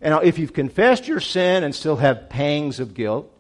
Now, 0.01 0.21
if 0.21 0.39
you've 0.39 0.55
confessed 0.55 1.07
your 1.07 1.21
sin 1.21 1.63
and 1.63 1.75
still 1.75 1.97
have 1.97 2.31
pangs 2.31 2.81
of 2.81 2.95
guilt, 2.95 3.31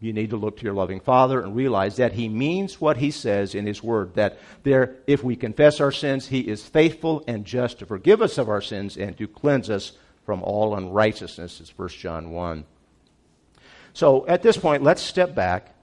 you 0.00 0.12
need 0.12 0.30
to 0.30 0.36
look 0.36 0.56
to 0.56 0.64
your 0.64 0.74
loving 0.74 1.00
Father 1.00 1.42
and 1.42 1.54
realize 1.54 1.96
that 1.96 2.14
He 2.14 2.28
means 2.28 2.80
what 2.80 2.96
He 2.96 3.10
says 3.10 3.54
in 3.54 3.66
His 3.66 3.82
Word. 3.82 4.14
That 4.14 4.38
there, 4.62 4.96
if 5.06 5.22
we 5.22 5.36
confess 5.36 5.80
our 5.80 5.92
sins, 5.92 6.28
He 6.28 6.40
is 6.40 6.66
faithful 6.66 7.22
and 7.26 7.44
just 7.44 7.78
to 7.78 7.86
forgive 7.86 8.22
us 8.22 8.38
of 8.38 8.48
our 8.48 8.62
sins 8.62 8.96
and 8.96 9.16
to 9.18 9.28
cleanse 9.28 9.68
us 9.68 9.92
from 10.24 10.42
all 10.42 10.74
unrighteousness. 10.74 11.60
It's 11.60 11.76
1 11.76 11.88
John 11.90 12.30
1. 12.30 12.64
So 13.92 14.26
at 14.26 14.42
this 14.42 14.56
point, 14.56 14.82
let's 14.82 15.02
step 15.02 15.34
back 15.34 15.74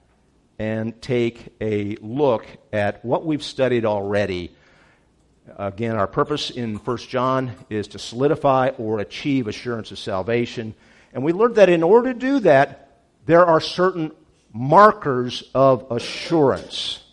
and 0.57 0.99
take 1.01 1.53
a 1.61 1.95
look 1.97 2.45
at 2.73 3.03
what 3.05 3.25
we've 3.25 3.43
studied 3.43 3.85
already. 3.85 4.51
Again, 5.57 5.95
our 5.95 6.07
purpose 6.07 6.49
in 6.49 6.75
1 6.77 6.97
John 6.97 7.51
is 7.69 7.87
to 7.89 7.99
solidify 7.99 8.69
or 8.77 8.99
achieve 8.99 9.47
assurance 9.47 9.91
of 9.91 9.99
salvation. 9.99 10.73
And 11.13 11.23
we 11.23 11.33
learned 11.33 11.55
that 11.55 11.69
in 11.69 11.83
order 11.83 12.13
to 12.13 12.19
do 12.19 12.39
that, 12.39 12.86
there 13.27 13.45
are 13.45 13.59
certain 13.59 14.11
markers 14.53 15.43
of 15.53 15.85
assurance 15.91 17.03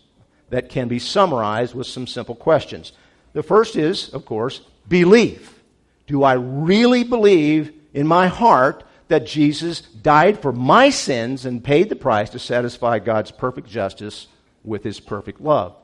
that 0.49 0.69
can 0.69 0.89
be 0.89 0.99
summarized 0.99 1.75
with 1.75 1.89
some 1.89 2.07
simple 2.07 2.37
questions. 2.37 2.93
The 3.33 3.43
first 3.43 3.77
is, 3.77 4.15
of 4.15 4.25
course, 4.25 4.61
belief. 4.89 5.61
Do 6.07 6.23
I 6.23 6.35
really 6.35 7.03
believe 7.03 7.73
in 7.93 8.07
my 8.07 8.29
heart 8.29 8.85
that 9.09 9.27
Jesus 9.27 9.81
died 9.81 10.41
for 10.41 10.53
my 10.53 10.91
sins 10.91 11.45
and 11.45 11.63
paid 11.63 11.89
the 11.89 11.97
price 11.97 12.31
to 12.31 12.39
satisfy 12.39 13.01
God's 13.01 13.33
perfect 13.33 13.69
justice 13.69 14.29
with 14.63 14.85
his 14.85 15.01
perfect 15.01 15.41
love? 15.41 15.75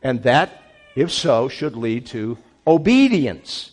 And 0.00 0.22
that, 0.22 0.62
if 0.94 1.10
so, 1.10 1.48
should 1.48 1.76
lead 1.76 2.06
to 2.06 2.38
obedience. 2.66 3.72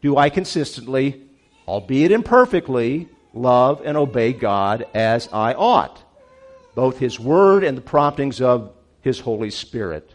Do 0.00 0.16
I 0.16 0.30
consistently, 0.30 1.22
albeit 1.68 2.12
imperfectly, 2.12 3.10
love 3.34 3.82
and 3.84 3.96
obey 3.96 4.32
God 4.32 4.86
as 4.94 5.28
I 5.32 5.52
ought? 5.54 6.00
Both 6.74 6.98
his 6.98 7.20
word 7.20 7.64
and 7.64 7.76
the 7.76 7.82
promptings 7.82 8.40
of 8.40 8.72
his 9.02 9.20
Holy 9.20 9.50
Spirit. 9.50 10.10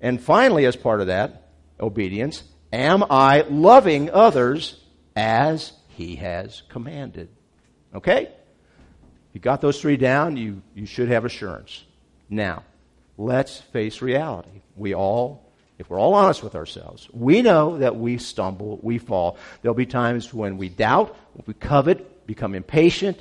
And 0.00 0.20
finally, 0.20 0.64
as 0.64 0.76
part 0.76 1.00
of 1.00 1.08
that 1.08 1.48
obedience, 1.80 2.42
am 2.72 3.04
I 3.10 3.42
loving 3.42 4.10
others 4.10 4.80
as 5.16 5.72
he 5.88 6.16
has 6.16 6.62
commanded? 6.68 7.28
Okay? 7.94 8.30
You 9.32 9.40
got 9.40 9.60
those 9.60 9.80
three 9.80 9.96
down, 9.96 10.36
you, 10.36 10.62
you 10.74 10.86
should 10.86 11.08
have 11.08 11.24
assurance. 11.24 11.84
Now, 12.28 12.64
let's 13.18 13.58
face 13.58 14.00
reality. 14.02 14.62
We 14.76 14.94
all, 14.94 15.52
if 15.78 15.90
we're 15.90 16.00
all 16.00 16.14
honest 16.14 16.42
with 16.42 16.54
ourselves, 16.54 17.08
we 17.12 17.42
know 17.42 17.78
that 17.78 17.96
we 17.96 18.18
stumble, 18.18 18.78
we 18.82 18.98
fall. 18.98 19.36
There'll 19.62 19.74
be 19.74 19.86
times 19.86 20.32
when 20.32 20.56
we 20.56 20.68
doubt, 20.68 21.16
we 21.46 21.54
covet, 21.54 22.19
become 22.30 22.54
impatient, 22.54 23.20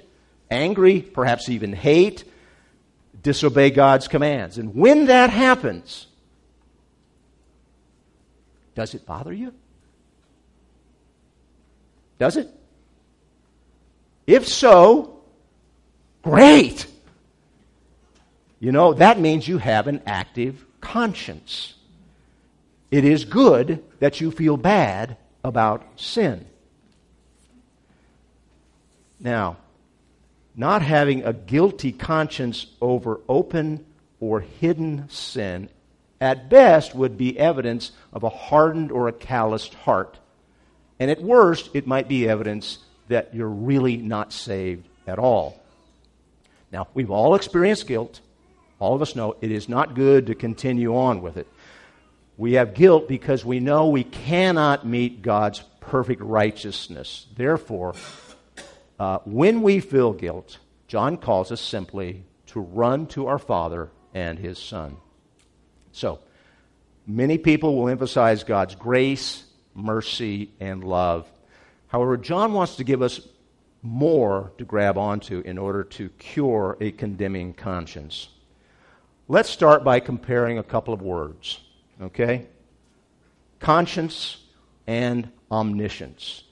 angry, 0.51 1.01
perhaps 1.01 1.49
even 1.49 1.73
hate, 1.73 2.23
disobey 3.23 3.71
God's 3.71 4.07
commands. 4.07 4.59
And 4.59 4.75
when 4.75 5.07
that 5.07 5.31
happens, 5.31 6.05
does 8.75 8.93
it 8.93 9.07
bother 9.07 9.33
you? 9.33 9.51
Does 12.19 12.37
it? 12.37 12.49
If 14.27 14.47
so, 14.47 15.21
great. 16.21 16.85
You 18.59 18.71
know, 18.71 18.93
that 18.93 19.19
means 19.19 19.47
you 19.47 19.57
have 19.57 19.87
an 19.87 20.03
active 20.05 20.63
conscience. 20.81 21.73
It 22.91 23.05
is 23.05 23.25
good 23.25 23.83
that 23.99 24.21
you 24.21 24.29
feel 24.29 24.55
bad 24.55 25.17
about 25.43 25.99
sin. 25.99 26.45
Now, 29.19 29.57
not 30.55 30.81
having 30.81 31.23
a 31.23 31.33
guilty 31.33 31.91
conscience 31.91 32.67
over 32.81 33.19
open 33.27 33.85
or 34.19 34.41
hidden 34.41 35.09
sin, 35.09 35.69
at 36.21 36.49
best, 36.49 36.93
would 36.93 37.17
be 37.17 37.39
evidence 37.39 37.91
of 38.11 38.23
a 38.23 38.29
hardened 38.29 38.91
or 38.91 39.07
a 39.07 39.13
calloused 39.13 39.73
heart. 39.73 40.19
And 40.99 41.09
at 41.09 41.21
worst, 41.21 41.69
it 41.73 41.87
might 41.87 42.09
be 42.09 42.27
evidence 42.27 42.79
that 43.07 43.33
you're 43.33 43.47
really 43.47 43.95
not 43.95 44.33
saved 44.33 44.87
at 45.07 45.17
all. 45.17 45.61
Now, 46.71 46.87
we've 46.93 47.09
all 47.09 47.35
experienced 47.35 47.87
guilt. 47.87 48.19
All 48.79 48.95
of 48.95 49.01
us 49.01 49.15
know 49.15 49.35
it 49.41 49.51
is 49.51 49.69
not 49.69 49.95
good 49.95 50.27
to 50.27 50.35
continue 50.35 50.95
on 50.95 51.21
with 51.21 51.37
it. 51.37 51.47
We 52.37 52.53
have 52.53 52.73
guilt 52.73 53.07
because 53.07 53.43
we 53.43 53.59
know 53.59 53.89
we 53.89 54.03
cannot 54.03 54.85
meet 54.85 55.21
God's 55.21 55.63
perfect 55.81 56.21
righteousness. 56.21 57.25
Therefore, 57.35 57.95
uh, 58.99 59.19
when 59.25 59.61
we 59.61 59.79
feel 59.79 60.13
guilt, 60.13 60.57
John 60.87 61.17
calls 61.17 61.51
us 61.51 61.61
simply 61.61 62.25
to 62.47 62.59
run 62.59 63.07
to 63.07 63.27
our 63.27 63.39
Father 63.39 63.89
and 64.13 64.37
His 64.37 64.57
Son. 64.57 64.97
So, 65.91 66.19
many 67.07 67.37
people 67.37 67.75
will 67.75 67.89
emphasize 67.89 68.43
God's 68.43 68.75
grace, 68.75 69.43
mercy, 69.73 70.51
and 70.59 70.83
love. 70.83 71.29
However, 71.87 72.17
John 72.17 72.53
wants 72.53 72.75
to 72.77 72.83
give 72.83 73.01
us 73.01 73.21
more 73.81 74.51
to 74.57 74.65
grab 74.65 74.97
onto 74.97 75.39
in 75.39 75.57
order 75.57 75.83
to 75.83 76.09
cure 76.19 76.77
a 76.81 76.91
condemning 76.91 77.53
conscience. 77.53 78.29
Let's 79.27 79.49
start 79.49 79.83
by 79.83 79.99
comparing 79.99 80.57
a 80.57 80.63
couple 80.63 80.93
of 80.93 81.01
words, 81.01 81.59
okay? 82.01 82.47
Conscience 83.59 84.37
and 84.87 85.29
omniscience. 85.51 86.43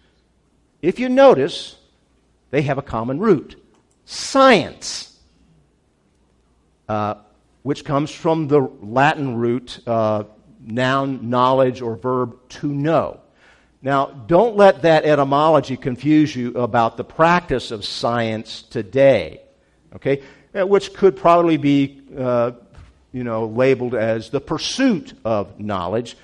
If 0.82 1.00
you 1.00 1.10
notice, 1.10 1.76
they 2.52 2.62
have 2.64 2.78
a 2.78 2.82
common 2.82 3.20
root 3.20 3.62
science, 4.06 5.20
uh, 6.88 7.16
which 7.64 7.84
comes 7.84 8.10
from 8.10 8.48
the 8.48 8.62
Latin 8.82 9.36
root 9.36 9.80
uh, 9.86 10.24
noun, 10.62 11.30
knowledge, 11.30 11.82
or 11.82 11.96
verb 11.96 12.38
to 12.50 12.68
know. 12.68 13.20
Now, 13.82 14.08
don't 14.08 14.56
let 14.56 14.82
that 14.82 15.06
etymology 15.06 15.78
confuse 15.78 16.36
you 16.36 16.52
about 16.58 16.98
the 16.98 17.04
practice 17.04 17.72
of 17.72 17.86
science 17.86 18.64
today, 18.64 19.42
okay? 19.96 20.24
Uh, 20.58 20.66
which 20.66 20.94
could 20.94 21.16
probably 21.16 21.58
be, 21.58 22.02
uh, 22.18 22.52
you 23.14 23.24
know, 23.24 23.46
labeled 23.46 23.94
as 23.94 24.30
the 24.30 24.42
pursuit 24.42 25.14
of 25.24 25.60
knowledge. 25.60 26.18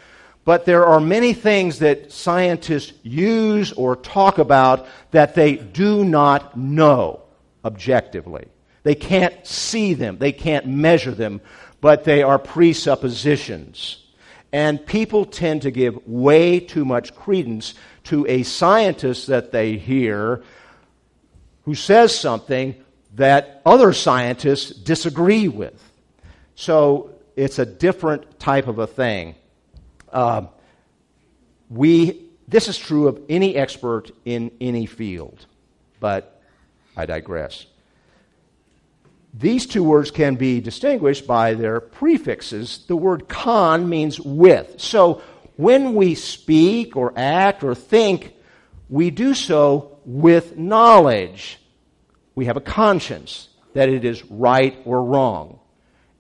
But 0.46 0.66
there 0.66 0.86
are 0.86 1.00
many 1.00 1.34
things 1.34 1.80
that 1.80 2.12
scientists 2.12 2.94
use 3.02 3.72
or 3.72 3.96
talk 3.96 4.38
about 4.38 4.88
that 5.12 5.36
they 5.36 5.56
do 5.56 6.04
not 6.04 6.58
know 6.58 7.22
objectively. 7.64 8.48
They 8.84 8.96
can't 8.96 9.46
see 9.48 9.94
them, 9.94 10.18
they 10.18 10.34
can't 10.34 10.68
measure 10.68 11.12
them, 11.12 11.40
but 11.80 12.04
they 12.04 12.24
are 12.24 12.38
presuppositions. 12.38 13.98
And 14.52 14.86
people 14.86 15.26
tend 15.26 15.64
to 15.64 15.72
give 15.72 16.06
way 16.06 16.60
too 16.60 16.86
much 16.86 17.16
credence 17.16 17.74
to 18.06 18.28
a 18.28 18.44
scientist 18.44 19.28
that 19.28 19.52
they 19.52 19.78
hear 19.78 20.44
who 21.64 21.74
says 21.74 22.18
something 22.18 22.76
that 23.16 23.62
other 23.66 23.94
scientists 23.94 24.70
disagree 24.70 25.48
with. 25.48 25.82
So 26.56 27.12
it's 27.36 27.58
a 27.58 27.66
different 27.66 28.40
type 28.40 28.68
of 28.68 28.80
a 28.80 28.88
thing. 28.88 29.36
Uh, 30.14 30.44
we, 31.70 32.30
this 32.48 32.68
is 32.68 32.78
true 32.78 33.08
of 33.08 33.20
any 33.28 33.56
expert 33.56 34.12
in 34.26 34.52
any 34.62 34.86
field, 34.86 35.46
but 36.00 36.42
I 36.96 37.06
digress. 37.06 37.66
These 39.34 39.66
two 39.66 39.84
words 39.84 40.12
can 40.12 40.36
be 40.36 40.62
distinguished 40.62 41.26
by 41.26 41.56
their 41.56 41.80
prefixes. 41.80 42.86
The 42.88 42.96
word 42.96 43.28
con 43.28 43.90
means 43.90 44.20
with. 44.20 44.80
So 44.80 45.24
when 45.56 45.96
we 45.96 46.14
speak 46.14 46.96
or 46.96 47.14
act 47.16 47.64
or 47.64 47.74
think, 47.74 48.36
we 48.90 49.10
do 49.10 49.34
so 49.34 49.98
with 50.06 50.56
knowledge. 50.56 51.58
We 52.36 52.46
have 52.46 52.58
a 52.58 52.62
conscience 52.62 53.50
that 53.74 53.90
it 53.90 54.06
is 54.06 54.24
right 54.26 54.80
or 54.86 55.04
wrong. 55.04 55.60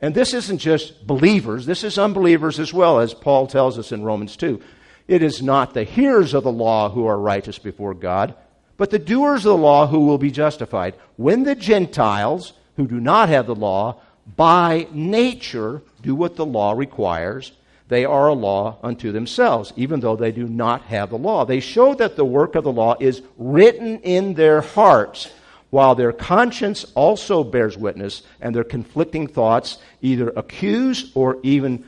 And 0.03 0.13
this 0.13 0.33
isn't 0.33 0.57
just 0.57 1.07
believers, 1.07 1.65
this 1.65 1.85
is 1.85 1.97
unbelievers 1.97 2.59
as 2.59 2.73
well, 2.73 2.99
as 2.99 3.13
Paul 3.13 3.47
tells 3.47 3.79
us 3.79 3.93
in 3.93 4.03
Romans 4.03 4.35
2. 4.35 4.61
It 5.07 5.23
is 5.23 5.41
not 5.41 5.73
the 5.73 5.85
hearers 5.85 6.33
of 6.33 6.43
the 6.43 6.51
law 6.51 6.89
who 6.89 7.05
are 7.07 7.17
righteous 7.17 7.57
before 7.57 7.93
God, 7.93 8.35
but 8.75 8.89
the 8.89 8.99
doers 8.99 9.45
of 9.45 9.51
the 9.51 9.63
law 9.63 9.87
who 9.87 10.01
will 10.01 10.17
be 10.17 10.29
justified. 10.29 10.95
When 11.15 11.43
the 11.43 11.55
Gentiles, 11.55 12.51
who 12.75 12.85
do 12.85 12.99
not 12.99 13.29
have 13.29 13.47
the 13.47 13.55
law, 13.55 14.01
by 14.35 14.87
nature 14.91 15.81
do 16.01 16.15
what 16.15 16.35
the 16.35 16.45
law 16.45 16.73
requires, 16.73 17.53
they 17.87 18.03
are 18.03 18.27
a 18.27 18.33
law 18.33 18.79
unto 18.83 19.13
themselves, 19.13 19.71
even 19.77 20.01
though 20.01 20.17
they 20.17 20.33
do 20.33 20.49
not 20.49 20.81
have 20.81 21.11
the 21.11 21.17
law. 21.17 21.45
They 21.45 21.61
show 21.61 21.93
that 21.95 22.17
the 22.17 22.25
work 22.25 22.55
of 22.55 22.65
the 22.65 22.73
law 22.73 22.97
is 22.99 23.21
written 23.37 23.99
in 23.99 24.33
their 24.33 24.59
hearts 24.59 25.29
while 25.73 25.95
their 25.95 26.13
conscience 26.13 26.85
also 26.93 27.43
bears 27.43 27.75
witness, 27.75 28.21
and 28.39 28.55
their 28.55 28.63
conflicting 28.63 29.25
thoughts 29.25 29.79
either 30.03 30.29
accuse 30.35 31.11
or 31.15 31.39
even 31.41 31.83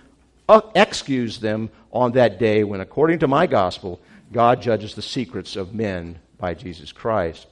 uh, 0.50 0.62
excuse 0.74 1.38
them 1.38 1.70
on 1.92 2.14
that 2.14 2.40
day 2.40 2.64
when, 2.64 2.82
according 2.82 3.20
to 3.20 3.28
my 3.28 3.46
gospel, 3.46 4.02
God 4.32 4.60
judges 4.60 4.96
the 4.96 5.04
secrets 5.04 5.56
of 5.56 5.76
men 5.76 6.18
by 6.40 6.56
Jesus 6.56 6.92
Christ. 6.92 7.46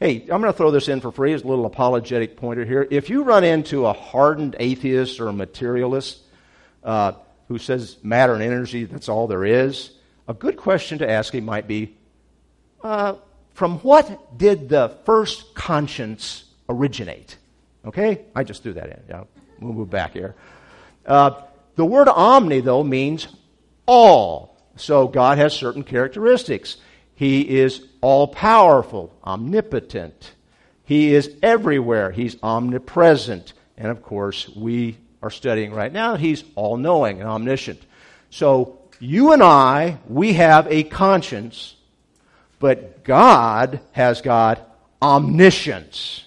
Hey, 0.00 0.20
I'm 0.20 0.42
going 0.42 0.52
to 0.52 0.52
throw 0.52 0.70
this 0.70 0.88
in 0.88 1.00
for 1.00 1.10
free 1.10 1.32
as 1.32 1.44
a 1.44 1.46
little 1.46 1.64
apologetic 1.64 2.36
pointer 2.36 2.66
here. 2.66 2.86
If 2.90 3.08
you 3.08 3.22
run 3.22 3.42
into 3.42 3.86
a 3.86 3.94
hardened 3.94 4.54
atheist 4.60 5.18
or 5.18 5.28
a 5.28 5.32
materialist 5.32 6.18
uh, 6.82 7.12
who 7.48 7.56
says 7.56 7.96
matter 8.02 8.34
and 8.34 8.42
energy, 8.42 8.84
that's 8.84 9.08
all 9.08 9.28
there 9.28 9.46
is, 9.46 9.92
a 10.28 10.34
good 10.34 10.58
question 10.58 10.98
to 10.98 11.10
ask 11.10 11.34
him 11.34 11.46
might 11.46 11.66
be, 11.66 11.96
uh, 12.82 13.14
from 13.54 13.78
what 13.78 14.36
did 14.36 14.68
the 14.68 14.96
first 15.04 15.54
conscience 15.54 16.44
originate? 16.68 17.38
Okay? 17.86 18.26
I 18.34 18.44
just 18.44 18.62
threw 18.62 18.74
that 18.74 18.90
in. 18.90 19.00
Yeah, 19.08 19.24
we'll 19.60 19.72
move 19.72 19.90
back 19.90 20.12
here. 20.12 20.34
Uh, 21.06 21.42
the 21.76 21.84
word 21.84 22.08
omni, 22.08 22.60
though, 22.60 22.82
means 22.82 23.28
all. 23.86 24.56
So 24.76 25.08
God 25.08 25.38
has 25.38 25.54
certain 25.54 25.84
characteristics. 25.84 26.76
He 27.14 27.58
is 27.58 27.86
all 28.00 28.28
powerful, 28.28 29.12
omnipotent. 29.24 30.32
He 30.84 31.14
is 31.14 31.30
everywhere. 31.42 32.10
He's 32.10 32.36
omnipresent. 32.42 33.52
And 33.76 33.88
of 33.88 34.02
course, 34.02 34.48
we 34.48 34.98
are 35.22 35.30
studying 35.30 35.72
right 35.72 35.92
now, 35.92 36.16
he's 36.16 36.44
all 36.54 36.76
knowing 36.76 37.20
and 37.20 37.28
omniscient. 37.28 37.80
So, 38.28 38.78
you 39.00 39.32
and 39.32 39.42
I, 39.42 39.98
we 40.06 40.34
have 40.34 40.66
a 40.70 40.82
conscience, 40.82 41.76
but 42.64 43.04
God 43.04 43.80
has 43.92 44.22
got 44.22 44.74
omniscience. 45.02 46.24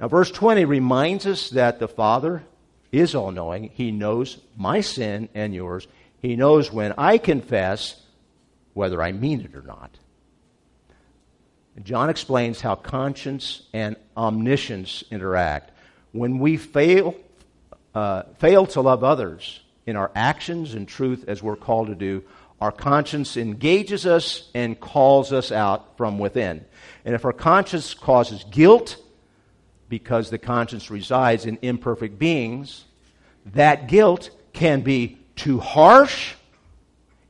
Now, 0.00 0.08
verse 0.08 0.30
20 0.30 0.64
reminds 0.64 1.26
us 1.26 1.50
that 1.50 1.78
the 1.78 1.88
Father 1.88 2.42
is 2.90 3.14
all 3.14 3.32
knowing. 3.32 3.64
He 3.74 3.90
knows 3.90 4.38
my 4.56 4.80
sin 4.80 5.28
and 5.34 5.54
yours. 5.54 5.86
He 6.22 6.36
knows 6.36 6.72
when 6.72 6.94
I 6.96 7.18
confess 7.18 8.00
whether 8.72 9.02
I 9.02 9.12
mean 9.12 9.42
it 9.42 9.54
or 9.54 9.60
not. 9.60 9.90
John 11.82 12.08
explains 12.08 12.62
how 12.62 12.76
conscience 12.76 13.60
and 13.74 13.94
omniscience 14.16 15.04
interact. 15.10 15.70
When 16.12 16.38
we 16.38 16.56
fail, 16.56 17.14
uh, 17.94 18.22
fail 18.38 18.64
to 18.68 18.80
love 18.80 19.04
others 19.04 19.60
in 19.84 19.96
our 19.96 20.10
actions 20.14 20.72
and 20.72 20.88
truth 20.88 21.26
as 21.28 21.42
we're 21.42 21.56
called 21.56 21.88
to 21.88 21.94
do, 21.94 22.24
our 22.60 22.72
conscience 22.72 23.36
engages 23.36 24.06
us 24.06 24.48
and 24.54 24.78
calls 24.78 25.32
us 25.32 25.52
out 25.52 25.96
from 25.96 26.18
within. 26.18 26.64
And 27.04 27.14
if 27.14 27.24
our 27.24 27.32
conscience 27.32 27.94
causes 27.94 28.44
guilt, 28.50 28.96
because 29.88 30.30
the 30.30 30.38
conscience 30.38 30.90
resides 30.90 31.46
in 31.46 31.58
imperfect 31.62 32.18
beings, 32.18 32.84
that 33.46 33.88
guilt 33.88 34.30
can 34.52 34.80
be 34.80 35.18
too 35.36 35.58
harsh, 35.58 36.34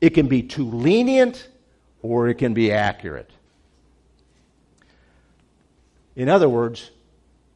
it 0.01 0.11
can 0.11 0.29
be 0.29 0.43
too 0.43 0.71
lenient, 0.71 1.49
or 2.03 2.29
it 2.29 2.35
can 2.35 2.55
be 2.55 2.71
accurate. 2.71 3.31
In 6.15 6.29
other 6.29 6.49
words, 6.49 6.91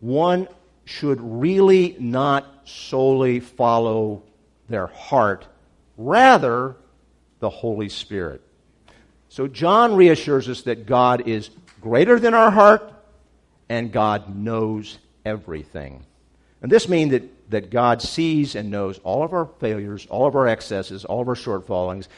one 0.00 0.48
should 0.84 1.20
really 1.20 1.94
not 1.98 2.46
solely 2.64 3.40
follow 3.40 4.22
their 4.68 4.86
heart, 4.86 5.46
rather, 5.96 6.74
the 7.40 7.50
Holy 7.50 7.88
Spirit. 7.88 8.42
So, 9.28 9.46
John 9.46 9.94
reassures 9.94 10.48
us 10.48 10.62
that 10.62 10.86
God 10.86 11.28
is 11.28 11.50
greater 11.80 12.18
than 12.18 12.34
our 12.34 12.50
heart 12.50 12.92
and 13.68 13.92
God 13.92 14.34
knows 14.34 14.98
everything. 15.24 16.04
And 16.62 16.72
this 16.72 16.88
means 16.88 17.12
that, 17.12 17.50
that 17.50 17.70
God 17.70 18.02
sees 18.02 18.54
and 18.54 18.70
knows 18.70 18.98
all 19.04 19.22
of 19.22 19.32
our 19.32 19.48
failures, 19.60 20.06
all 20.10 20.26
of 20.26 20.34
our 20.34 20.48
excesses, 20.48 21.04
all 21.04 21.20
of 21.20 21.28
our 21.28 21.34
shortfallings, 21.34 22.08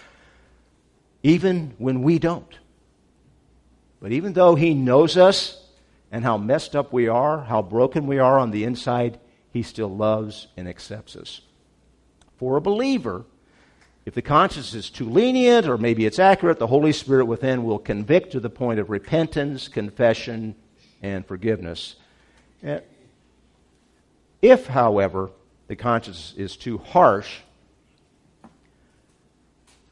even 1.23 1.75
when 1.79 2.03
we 2.03 2.19
don't. 2.19 2.59
But 4.01 4.13
even 4.13 4.33
though 4.33 4.55
He 4.55 4.73
knows 4.73 5.17
us 5.17 5.63
and 6.11 6.25
how 6.25 6.39
messed 6.39 6.75
up 6.75 6.93
we 6.93 7.09
are, 7.09 7.43
how 7.43 7.61
broken 7.61 8.07
we 8.07 8.19
are 8.19 8.39
on 8.39 8.51
the 8.51 8.65
inside, 8.65 9.19
He 9.53 9.63
still 9.63 9.95
loves 9.95 10.49
and 10.57 10.67
accepts 10.67 11.17
us. 11.17 11.43
For 12.39 12.57
a 12.57 12.63
believer, 12.63 13.27
if 14.07 14.15
the 14.15 14.23
conscience 14.23 14.75
is 14.75 14.91
too 14.91 15.09
lenient 15.09 15.69
or 15.69 15.77
maybe 15.77 16.07
it's 16.07 16.19
accurate, 16.19 16.59
the 16.59 16.67
Holy 16.67 16.93
Spirit 16.93 17.27
within 17.27 17.65
will 17.65 17.79
convict 17.79 18.33
to 18.33 18.41
the 18.41 18.51
point 18.51 18.81
of 18.81 18.91
repentance, 18.91 19.69
confession, 19.69 20.55
and 21.03 21.27
forgiveness. 21.27 21.97
Eh, 22.63 22.81
if, 24.43 24.67
however, 24.67 25.31
the 25.69 25.77
conscience 25.77 26.35
is 26.37 26.57
too 26.57 26.79
harsh 26.79 27.41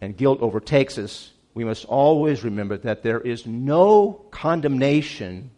and 0.01 0.16
guilt 0.16 0.40
overtakes 0.40 0.97
us, 0.97 1.33
we 1.55 1.64
must 1.64 1.85
always 1.85 2.44
remember 2.44 2.79
that 2.79 3.03
there 3.03 3.21
is 3.21 3.47
no 3.47 4.25
condemnation 4.31 5.51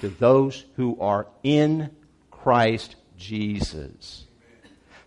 to 0.00 0.08
those 0.08 0.64
who 0.76 1.00
are 1.00 1.26
in 1.42 1.90
Christ 2.30 2.96
Jesus. 3.16 4.24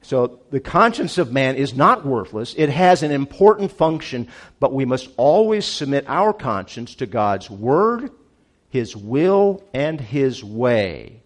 So 0.03 0.41
the 0.51 0.59
conscience 0.59 1.17
of 1.17 1.31
man 1.31 1.55
is 1.55 1.73
not 1.73 2.05
worthless. 2.05 2.53
It 2.57 2.69
has 2.69 3.03
an 3.03 3.11
important 3.11 3.71
function, 3.71 4.27
but 4.59 4.73
we 4.73 4.85
must 4.85 5.09
always 5.17 5.65
submit 5.65 6.05
our 6.07 6.33
conscience 6.33 6.95
to 6.95 7.05
God's 7.05 7.49
word, 7.49 8.11
his 8.69 8.95
will, 8.95 9.63
and 9.73 9.99
his 9.99 10.43
way. 10.43 11.21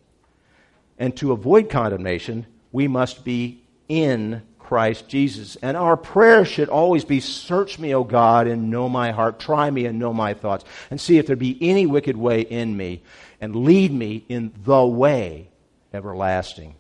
And 1.00 1.16
to 1.18 1.32
avoid 1.32 1.70
condemnation, 1.70 2.46
we 2.72 2.88
must 2.88 3.26
be 3.26 3.64
in 3.90 4.44
Christ 4.60 5.08
Jesus. 5.08 5.56
And 5.62 5.76
our 5.76 5.98
prayer 5.98 6.46
should 6.46 6.70
always 6.70 7.04
be 7.04 7.20
Search 7.20 7.80
me, 7.80 7.96
O 7.96 8.04
God, 8.04 8.48
and 8.48 8.70
know 8.70 8.88
my 8.90 9.12
heart. 9.12 9.40
Try 9.40 9.72
me 9.72 9.86
and 9.86 9.98
know 9.98 10.14
my 10.14 10.34
thoughts. 10.34 10.66
And 10.92 11.02
see 11.02 11.18
if 11.18 11.26
there 11.26 11.36
be 11.36 11.58
any 11.62 11.86
wicked 11.86 12.16
way 12.16 12.42
in 12.42 12.78
me 12.78 13.02
and 13.42 13.56
lead 13.56 13.92
me 13.92 14.24
in 14.30 14.54
the 14.64 14.86
way 14.86 15.50
everlasting. 15.94 16.76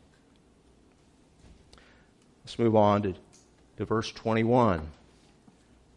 Let's 2.48 2.60
move 2.60 2.78
on 2.78 3.02
to, 3.02 3.14
to 3.76 3.84
verse 3.84 4.10
21. 4.10 4.88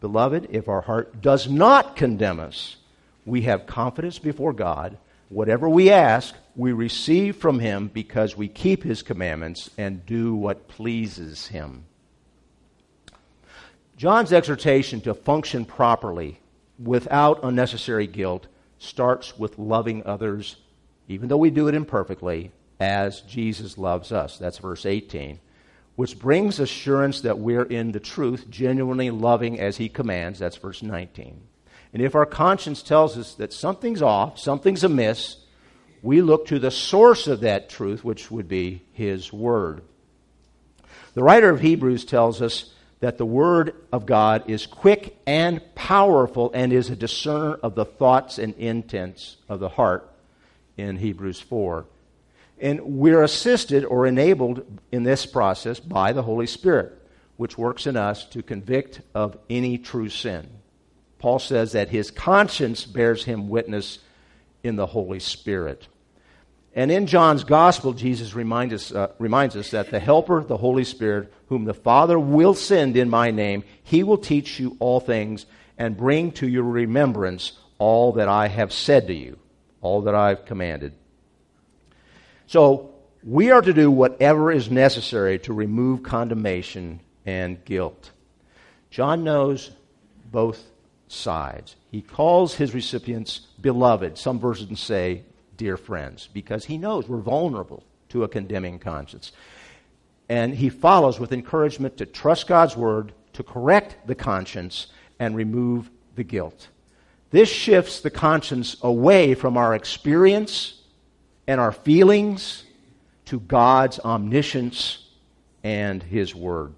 Beloved, 0.01 0.49
if 0.51 0.67
our 0.67 0.81
heart 0.81 1.21
does 1.21 1.47
not 1.49 1.95
condemn 1.95 2.41
us, 2.41 2.75
we 3.25 3.43
have 3.43 3.65
confidence 3.65 4.19
before 4.19 4.51
God. 4.51 4.97
Whatever 5.29 5.69
we 5.69 5.91
ask, 5.91 6.35
we 6.57 6.73
receive 6.73 7.37
from 7.37 7.59
Him 7.59 7.87
because 7.87 8.35
we 8.35 8.49
keep 8.49 8.83
His 8.83 9.01
commandments 9.01 9.69
and 9.77 10.05
do 10.05 10.35
what 10.35 10.67
pleases 10.67 11.47
Him. 11.47 11.85
John's 13.95 14.33
exhortation 14.33 14.99
to 14.99 15.13
function 15.13 15.63
properly 15.63 16.41
without 16.77 17.45
unnecessary 17.45 18.07
guilt 18.07 18.47
starts 18.77 19.39
with 19.39 19.57
loving 19.57 20.05
others, 20.05 20.57
even 21.07 21.29
though 21.29 21.37
we 21.37 21.49
do 21.49 21.69
it 21.69 21.75
imperfectly, 21.75 22.51
as 22.77 23.21
Jesus 23.21 23.77
loves 23.77 24.11
us. 24.11 24.37
That's 24.37 24.57
verse 24.57 24.85
18, 24.85 25.39
which 25.95 26.17
brings 26.17 26.59
assurance 26.59 27.21
that 27.21 27.39
we're 27.39 27.63
in 27.63 27.91
the 27.91 27.99
truth, 27.99 28.49
genuinely 28.49 29.11
loving 29.11 29.59
as 29.59 29.77
he 29.77 29.89
commands. 29.89 30.39
That's 30.39 30.57
verse 30.57 30.81
19. 30.81 31.41
And 31.93 32.01
if 32.01 32.15
our 32.15 32.25
conscience 32.25 32.81
tells 32.81 33.17
us 33.17 33.35
that 33.35 33.53
something's 33.53 34.01
off, 34.01 34.39
something's 34.39 34.83
amiss, 34.83 35.37
we 36.01 36.21
look 36.21 36.47
to 36.47 36.59
the 36.59 36.71
source 36.71 37.27
of 37.27 37.41
that 37.41 37.69
truth, 37.69 38.03
which 38.03 38.31
would 38.31 38.47
be 38.47 38.83
his 38.93 39.31
word. 39.31 39.81
The 41.13 41.23
writer 41.23 41.49
of 41.49 41.59
Hebrews 41.59 42.05
tells 42.05 42.41
us 42.41 42.73
that 43.01 43.17
the 43.17 43.25
Word 43.25 43.75
of 43.91 44.05
God 44.05 44.49
is 44.49 44.65
quick 44.65 45.17
and 45.27 45.61
powerful 45.75 46.51
and 46.53 46.71
is 46.71 46.89
a 46.89 46.95
discerner 46.95 47.55
of 47.55 47.75
the 47.75 47.83
thoughts 47.83 48.37
and 48.37 48.53
intents 48.55 49.37
of 49.49 49.59
the 49.59 49.69
heart 49.69 50.09
in 50.77 50.97
Hebrews 50.97 51.41
4. 51.41 51.85
And 52.61 52.79
we're 52.81 53.23
assisted 53.23 53.83
or 53.83 54.05
enabled 54.05 54.63
in 54.91 55.03
this 55.03 55.25
process 55.25 55.79
by 55.79 56.13
the 56.13 56.21
Holy 56.21 56.45
Spirit, 56.45 56.93
which 57.35 57.57
works 57.57 57.87
in 57.87 57.97
us 57.97 58.23
to 58.27 58.43
convict 58.43 59.01
of 59.15 59.37
any 59.49 59.79
true 59.79 60.09
sin. 60.09 60.47
Paul 61.17 61.39
says 61.39 61.71
that 61.71 61.89
his 61.89 62.11
conscience 62.11 62.85
bears 62.85 63.25
him 63.25 63.49
witness 63.49 63.97
in 64.63 64.75
the 64.75 64.85
Holy 64.85 65.19
Spirit. 65.19 65.87
And 66.73 66.91
in 66.91 67.07
John's 67.07 67.43
Gospel, 67.43 67.93
Jesus 67.93 68.33
reminds 68.33 68.73
us, 68.73 68.91
uh, 68.91 69.11
reminds 69.19 69.55
us 69.55 69.71
that 69.71 69.89
the 69.91 69.99
Helper, 69.99 70.43
the 70.43 70.57
Holy 70.57 70.83
Spirit, 70.83 71.33
whom 71.47 71.65
the 71.65 71.73
Father 71.73 72.17
will 72.17 72.53
send 72.53 72.95
in 72.95 73.09
my 73.09 73.31
name, 73.31 73.63
he 73.83 74.03
will 74.03 74.17
teach 74.17 74.59
you 74.59 74.77
all 74.79 74.99
things 74.99 75.45
and 75.77 75.97
bring 75.97 76.31
to 76.33 76.47
your 76.47 76.63
remembrance 76.63 77.53
all 77.77 78.13
that 78.13 78.29
I 78.29 78.47
have 78.47 78.71
said 78.71 79.07
to 79.07 79.13
you, 79.13 79.37
all 79.81 80.03
that 80.03 80.15
I've 80.15 80.45
commanded. 80.45 80.93
So, 82.51 82.89
we 83.23 83.49
are 83.51 83.61
to 83.61 83.71
do 83.71 83.89
whatever 83.89 84.51
is 84.51 84.69
necessary 84.69 85.39
to 85.39 85.53
remove 85.53 86.03
condemnation 86.03 86.99
and 87.25 87.63
guilt. 87.63 88.11
John 88.89 89.23
knows 89.23 89.71
both 90.25 90.61
sides. 91.07 91.77
He 91.91 92.01
calls 92.01 92.55
his 92.55 92.73
recipients 92.73 93.39
beloved. 93.61 94.17
Some 94.17 94.37
versions 94.37 94.81
say 94.81 95.23
dear 95.55 95.77
friends, 95.77 96.27
because 96.33 96.65
he 96.65 96.77
knows 96.77 97.07
we're 97.07 97.19
vulnerable 97.21 97.85
to 98.09 98.25
a 98.25 98.27
condemning 98.27 98.79
conscience. 98.79 99.31
And 100.27 100.53
he 100.53 100.67
follows 100.67 101.21
with 101.21 101.31
encouragement 101.31 101.95
to 101.99 102.05
trust 102.05 102.47
God's 102.47 102.75
word, 102.75 103.13
to 103.31 103.43
correct 103.43 103.95
the 104.07 104.15
conscience, 104.15 104.87
and 105.19 105.37
remove 105.37 105.89
the 106.15 106.25
guilt. 106.25 106.67
This 107.29 107.47
shifts 107.47 108.01
the 108.01 108.11
conscience 108.11 108.75
away 108.81 109.35
from 109.35 109.55
our 109.55 109.73
experience 109.73 110.80
and 111.47 111.59
our 111.59 111.71
feelings 111.71 112.63
to 113.25 113.39
God's 113.39 113.99
omniscience 113.99 115.07
and 115.63 116.01
his 116.01 116.33
word. 116.35 116.73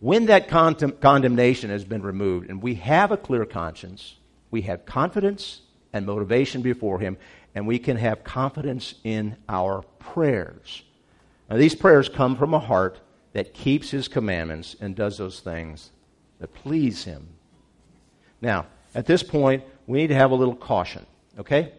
When 0.00 0.26
that 0.26 0.48
condemnation 0.48 1.70
has 1.70 1.84
been 1.84 2.02
removed 2.02 2.48
and 2.48 2.62
we 2.62 2.76
have 2.76 3.12
a 3.12 3.18
clear 3.18 3.44
conscience, 3.44 4.16
we 4.50 4.62
have 4.62 4.86
confidence 4.86 5.60
and 5.92 6.06
motivation 6.06 6.62
before 6.62 6.98
Him, 6.98 7.16
and 7.54 7.66
we 7.66 7.78
can 7.78 7.96
have 7.96 8.24
confidence 8.24 8.94
in 9.04 9.36
our 9.48 9.82
prayers. 9.98 10.82
Now, 11.48 11.56
these 11.56 11.74
prayers 11.74 12.08
come 12.08 12.36
from 12.36 12.54
a 12.54 12.58
heart 12.58 13.00
that 13.32 13.54
keeps 13.54 13.90
His 13.90 14.08
commandments 14.08 14.76
and 14.80 14.94
does 14.94 15.18
those 15.18 15.40
things 15.40 15.90
that 16.38 16.54
please 16.54 17.04
Him. 17.04 17.28
Now, 18.40 18.66
at 18.94 19.06
this 19.06 19.22
point, 19.22 19.64
we 19.86 19.98
need 19.98 20.08
to 20.08 20.14
have 20.14 20.30
a 20.30 20.36
little 20.36 20.54
caution, 20.54 21.04
okay? 21.38 21.72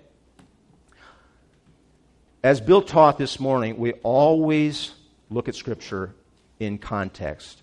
As 2.44 2.60
Bill 2.60 2.82
taught 2.82 3.20
this 3.20 3.40
morning, 3.40 3.78
we 3.78 3.94
always 4.04 4.92
look 5.30 5.48
at 5.48 5.56
Scripture 5.56 6.14
in 6.60 6.80
context. 6.80 7.62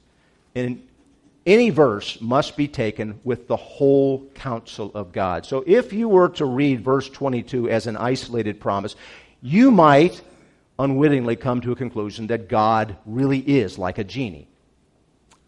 And 0.54 0.86
any 1.44 1.70
verse 1.70 2.20
must 2.20 2.56
be 2.56 2.68
taken 2.68 3.18
with 3.24 3.48
the 3.48 3.56
whole 3.56 4.26
counsel 4.34 4.92
of 4.94 5.12
God. 5.12 5.46
So 5.46 5.64
if 5.66 5.92
you 5.92 6.08
were 6.08 6.28
to 6.30 6.44
read 6.44 6.84
verse 6.84 7.08
22 7.08 7.68
as 7.68 7.86
an 7.86 7.96
isolated 7.96 8.60
promise, 8.60 8.94
you 9.42 9.70
might 9.70 10.22
unwittingly 10.78 11.34
come 11.36 11.60
to 11.62 11.72
a 11.72 11.76
conclusion 11.76 12.28
that 12.28 12.48
God 12.48 12.96
really 13.04 13.40
is 13.40 13.78
like 13.78 13.98
a 13.98 14.04
genie. 14.04 14.46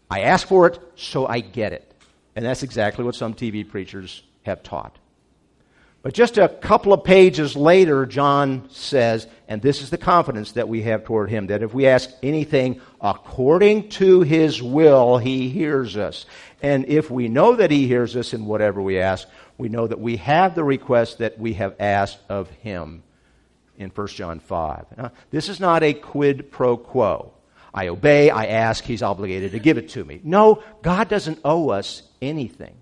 I 0.09 0.21
ask 0.21 0.45
for 0.45 0.67
it, 0.67 0.77
so 0.95 1.25
I 1.25 1.39
get 1.39 1.71
it. 1.71 1.89
And 2.35 2.43
that's 2.43 2.63
exactly 2.63 3.05
what 3.05 3.15
some 3.15 3.33
TV 3.33 3.67
preachers 3.67 4.23
have 4.43 4.61
taught. 4.61 4.97
But 6.03 6.15
just 6.15 6.39
a 6.39 6.49
couple 6.49 6.93
of 6.93 7.03
pages 7.03 7.55
later, 7.55 8.07
John 8.07 8.67
says, 8.71 9.27
and 9.47 9.61
this 9.61 9.83
is 9.83 9.91
the 9.91 9.99
confidence 9.99 10.53
that 10.53 10.67
we 10.67 10.81
have 10.81 11.03
toward 11.03 11.29
him, 11.29 11.47
that 11.47 11.61
if 11.61 11.75
we 11.75 11.85
ask 11.85 12.09
anything 12.23 12.81
according 12.99 13.89
to 13.89 14.21
his 14.21 14.63
will, 14.63 15.19
he 15.19 15.49
hears 15.49 15.97
us. 15.97 16.25
And 16.63 16.87
if 16.87 17.11
we 17.11 17.27
know 17.27 17.55
that 17.55 17.69
he 17.69 17.87
hears 17.87 18.15
us 18.15 18.33
in 18.33 18.45
whatever 18.45 18.81
we 18.81 18.99
ask, 18.99 19.27
we 19.59 19.69
know 19.69 19.85
that 19.85 19.99
we 19.99 20.17
have 20.17 20.55
the 20.55 20.63
request 20.63 21.19
that 21.19 21.37
we 21.37 21.53
have 21.53 21.75
asked 21.79 22.17
of 22.29 22.49
him 22.49 23.03
in 23.77 23.91
1 23.91 24.07
John 24.07 24.39
5. 24.39 24.85
Now, 24.97 25.11
this 25.29 25.49
is 25.49 25.59
not 25.59 25.83
a 25.83 25.93
quid 25.93 26.49
pro 26.49 26.77
quo. 26.77 27.33
I 27.73 27.89
obey, 27.89 28.31
I 28.31 28.47
ask, 28.47 28.83
he's 28.83 29.03
obligated 29.03 29.51
to 29.51 29.59
give 29.59 29.77
it 29.77 29.89
to 29.89 30.03
me. 30.03 30.19
No, 30.23 30.63
God 30.81 31.09
doesn't 31.09 31.39
owe 31.45 31.69
us 31.69 32.01
anything. 32.21 32.80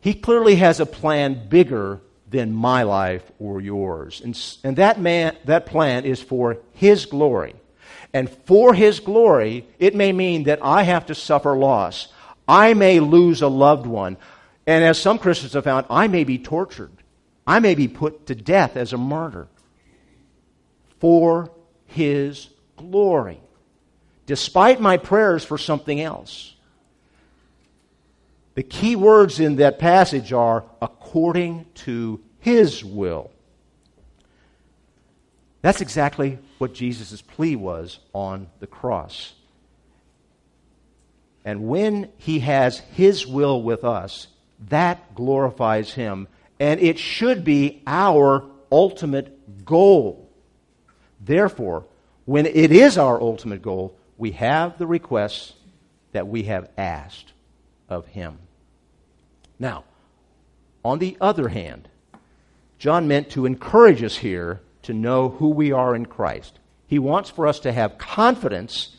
He 0.00 0.14
clearly 0.14 0.56
has 0.56 0.80
a 0.80 0.86
plan 0.86 1.48
bigger 1.48 2.00
than 2.28 2.52
my 2.52 2.84
life 2.84 3.30
or 3.38 3.60
yours. 3.60 4.20
And, 4.24 4.38
and 4.64 4.76
that, 4.76 5.00
man, 5.00 5.36
that 5.44 5.66
plan 5.66 6.04
is 6.04 6.22
for 6.22 6.58
His 6.72 7.06
glory. 7.06 7.54
And 8.12 8.30
for 8.30 8.72
His 8.72 9.00
glory, 9.00 9.66
it 9.78 9.94
may 9.94 10.12
mean 10.12 10.44
that 10.44 10.60
I 10.62 10.84
have 10.84 11.06
to 11.06 11.14
suffer 11.14 11.56
loss. 11.56 12.08
I 12.48 12.74
may 12.74 13.00
lose 13.00 13.42
a 13.42 13.48
loved 13.48 13.86
one. 13.86 14.16
And 14.66 14.84
as 14.84 14.98
some 14.98 15.18
Christians 15.18 15.52
have 15.52 15.64
found, 15.64 15.86
I 15.90 16.08
may 16.08 16.24
be 16.24 16.38
tortured. 16.38 16.92
I 17.46 17.58
may 17.58 17.74
be 17.74 17.88
put 17.88 18.26
to 18.26 18.34
death 18.34 18.76
as 18.76 18.92
a 18.92 18.98
martyr. 18.98 19.48
For 20.98 21.50
His 21.86 22.48
glory. 22.76 23.40
Despite 24.26 24.80
my 24.80 24.96
prayers 24.96 25.44
for 25.44 25.58
something 25.58 26.00
else. 26.00 26.54
The 28.60 28.64
key 28.64 28.94
words 28.94 29.40
in 29.40 29.56
that 29.56 29.78
passage 29.78 30.34
are 30.34 30.66
according 30.82 31.64
to 31.76 32.20
his 32.40 32.84
will. 32.84 33.30
That's 35.62 35.80
exactly 35.80 36.38
what 36.58 36.74
Jesus' 36.74 37.22
plea 37.22 37.56
was 37.56 38.00
on 38.12 38.48
the 38.58 38.66
cross. 38.66 39.32
And 41.42 41.68
when 41.68 42.10
he 42.18 42.40
has 42.40 42.80
his 42.80 43.26
will 43.26 43.62
with 43.62 43.82
us, 43.82 44.26
that 44.68 45.14
glorifies 45.14 45.94
him. 45.94 46.28
And 46.58 46.80
it 46.80 46.98
should 46.98 47.44
be 47.44 47.82
our 47.86 48.44
ultimate 48.70 49.64
goal. 49.64 50.28
Therefore, 51.18 51.86
when 52.26 52.44
it 52.44 52.72
is 52.72 52.98
our 52.98 53.18
ultimate 53.22 53.62
goal, 53.62 53.96
we 54.18 54.32
have 54.32 54.76
the 54.76 54.86
requests 54.86 55.54
that 56.12 56.28
we 56.28 56.42
have 56.42 56.68
asked 56.76 57.32
of 57.88 58.06
him. 58.08 58.36
Now, 59.60 59.84
on 60.82 60.98
the 60.98 61.16
other 61.20 61.48
hand, 61.48 61.88
John 62.78 63.06
meant 63.06 63.30
to 63.30 63.44
encourage 63.44 64.02
us 64.02 64.16
here 64.16 64.62
to 64.82 64.94
know 64.94 65.28
who 65.28 65.50
we 65.50 65.70
are 65.70 65.94
in 65.94 66.06
Christ. 66.06 66.58
He 66.86 66.98
wants 66.98 67.28
for 67.30 67.46
us 67.46 67.60
to 67.60 67.72
have 67.72 67.98
confidence, 67.98 68.96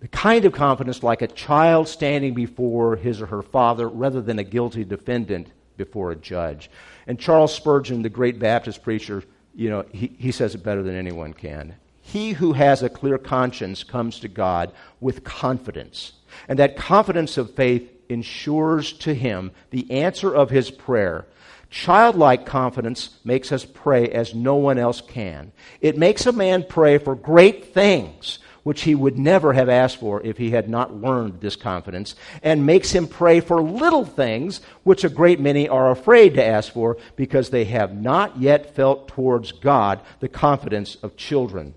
the 0.00 0.08
kind 0.08 0.44
of 0.44 0.52
confidence 0.52 1.02
like 1.02 1.22
a 1.22 1.28
child 1.28 1.88
standing 1.88 2.34
before 2.34 2.96
his 2.96 3.22
or 3.22 3.26
her 3.26 3.40
father 3.40 3.88
rather 3.88 4.20
than 4.20 4.40
a 4.40 4.44
guilty 4.44 4.84
defendant 4.84 5.52
before 5.76 6.10
a 6.10 6.16
judge. 6.16 6.68
And 7.06 7.18
Charles 7.18 7.54
Spurgeon, 7.54 8.02
the 8.02 8.08
great 8.10 8.40
Baptist 8.40 8.82
preacher, 8.82 9.22
you 9.54 9.70
know, 9.70 9.84
he, 9.92 10.12
he 10.18 10.32
says 10.32 10.56
it 10.56 10.64
better 10.64 10.82
than 10.82 10.96
anyone 10.96 11.32
can. 11.32 11.76
He 12.00 12.32
who 12.32 12.52
has 12.52 12.82
a 12.82 12.88
clear 12.88 13.16
conscience 13.16 13.84
comes 13.84 14.18
to 14.20 14.28
God 14.28 14.72
with 15.00 15.24
confidence. 15.24 16.12
And 16.48 16.58
that 16.58 16.76
confidence 16.76 17.38
of 17.38 17.54
faith 17.54 17.93
ensures 18.08 18.92
to 18.92 19.14
him 19.14 19.52
the 19.70 19.90
answer 19.90 20.34
of 20.34 20.50
his 20.50 20.70
prayer. 20.70 21.26
Childlike 21.70 22.46
confidence 22.46 23.18
makes 23.24 23.50
us 23.50 23.64
pray 23.64 24.08
as 24.08 24.34
no 24.34 24.54
one 24.54 24.78
else 24.78 25.00
can. 25.00 25.52
It 25.80 25.98
makes 25.98 26.24
a 26.24 26.32
man 26.32 26.64
pray 26.68 26.98
for 26.98 27.16
great 27.16 27.74
things, 27.74 28.38
which 28.62 28.82
he 28.82 28.94
would 28.94 29.18
never 29.18 29.52
have 29.52 29.68
asked 29.68 29.98
for 29.98 30.22
if 30.22 30.38
he 30.38 30.50
had 30.50 30.68
not 30.68 30.94
learned 30.94 31.40
this 31.40 31.56
confidence, 31.56 32.14
and 32.42 32.64
makes 32.64 32.92
him 32.92 33.06
pray 33.06 33.40
for 33.40 33.60
little 33.60 34.04
things, 34.04 34.60
which 34.84 35.04
a 35.04 35.08
great 35.08 35.40
many 35.40 35.68
are 35.68 35.90
afraid 35.90 36.34
to 36.34 36.44
ask 36.44 36.72
for 36.72 36.96
because 37.16 37.50
they 37.50 37.64
have 37.64 37.94
not 37.94 38.38
yet 38.38 38.74
felt 38.74 39.08
towards 39.08 39.52
God 39.52 40.00
the 40.20 40.28
confidence 40.28 40.96
of 41.02 41.16
children. 41.16 41.74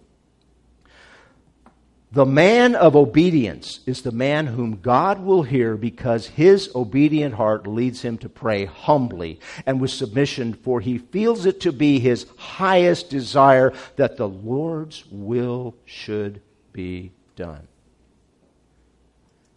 The 2.17 2.25
man 2.25 2.73
of 2.73 2.95
obedience 2.95 3.81
is 3.85 4.01
the 4.01 4.11
man 4.11 4.47
whom 4.47 4.77
God 4.81 5.23
will 5.23 5.43
hear 5.43 5.77
because 5.77 6.25
his 6.25 6.67
obedient 6.73 7.35
heart 7.35 7.67
leads 7.67 8.01
him 8.01 8.17
to 8.17 8.27
pray 8.27 8.65
humbly 8.65 9.39
and 9.67 9.79
with 9.79 9.91
submission, 9.91 10.55
for 10.55 10.81
he 10.81 10.97
feels 10.97 11.45
it 11.45 11.59
to 11.61 11.71
be 11.71 11.99
his 11.99 12.25
highest 12.35 13.11
desire 13.11 13.71
that 13.97 14.17
the 14.17 14.27
Lord's 14.27 15.05
will 15.11 15.75
should 15.85 16.41
be 16.73 17.11
done. 17.35 17.67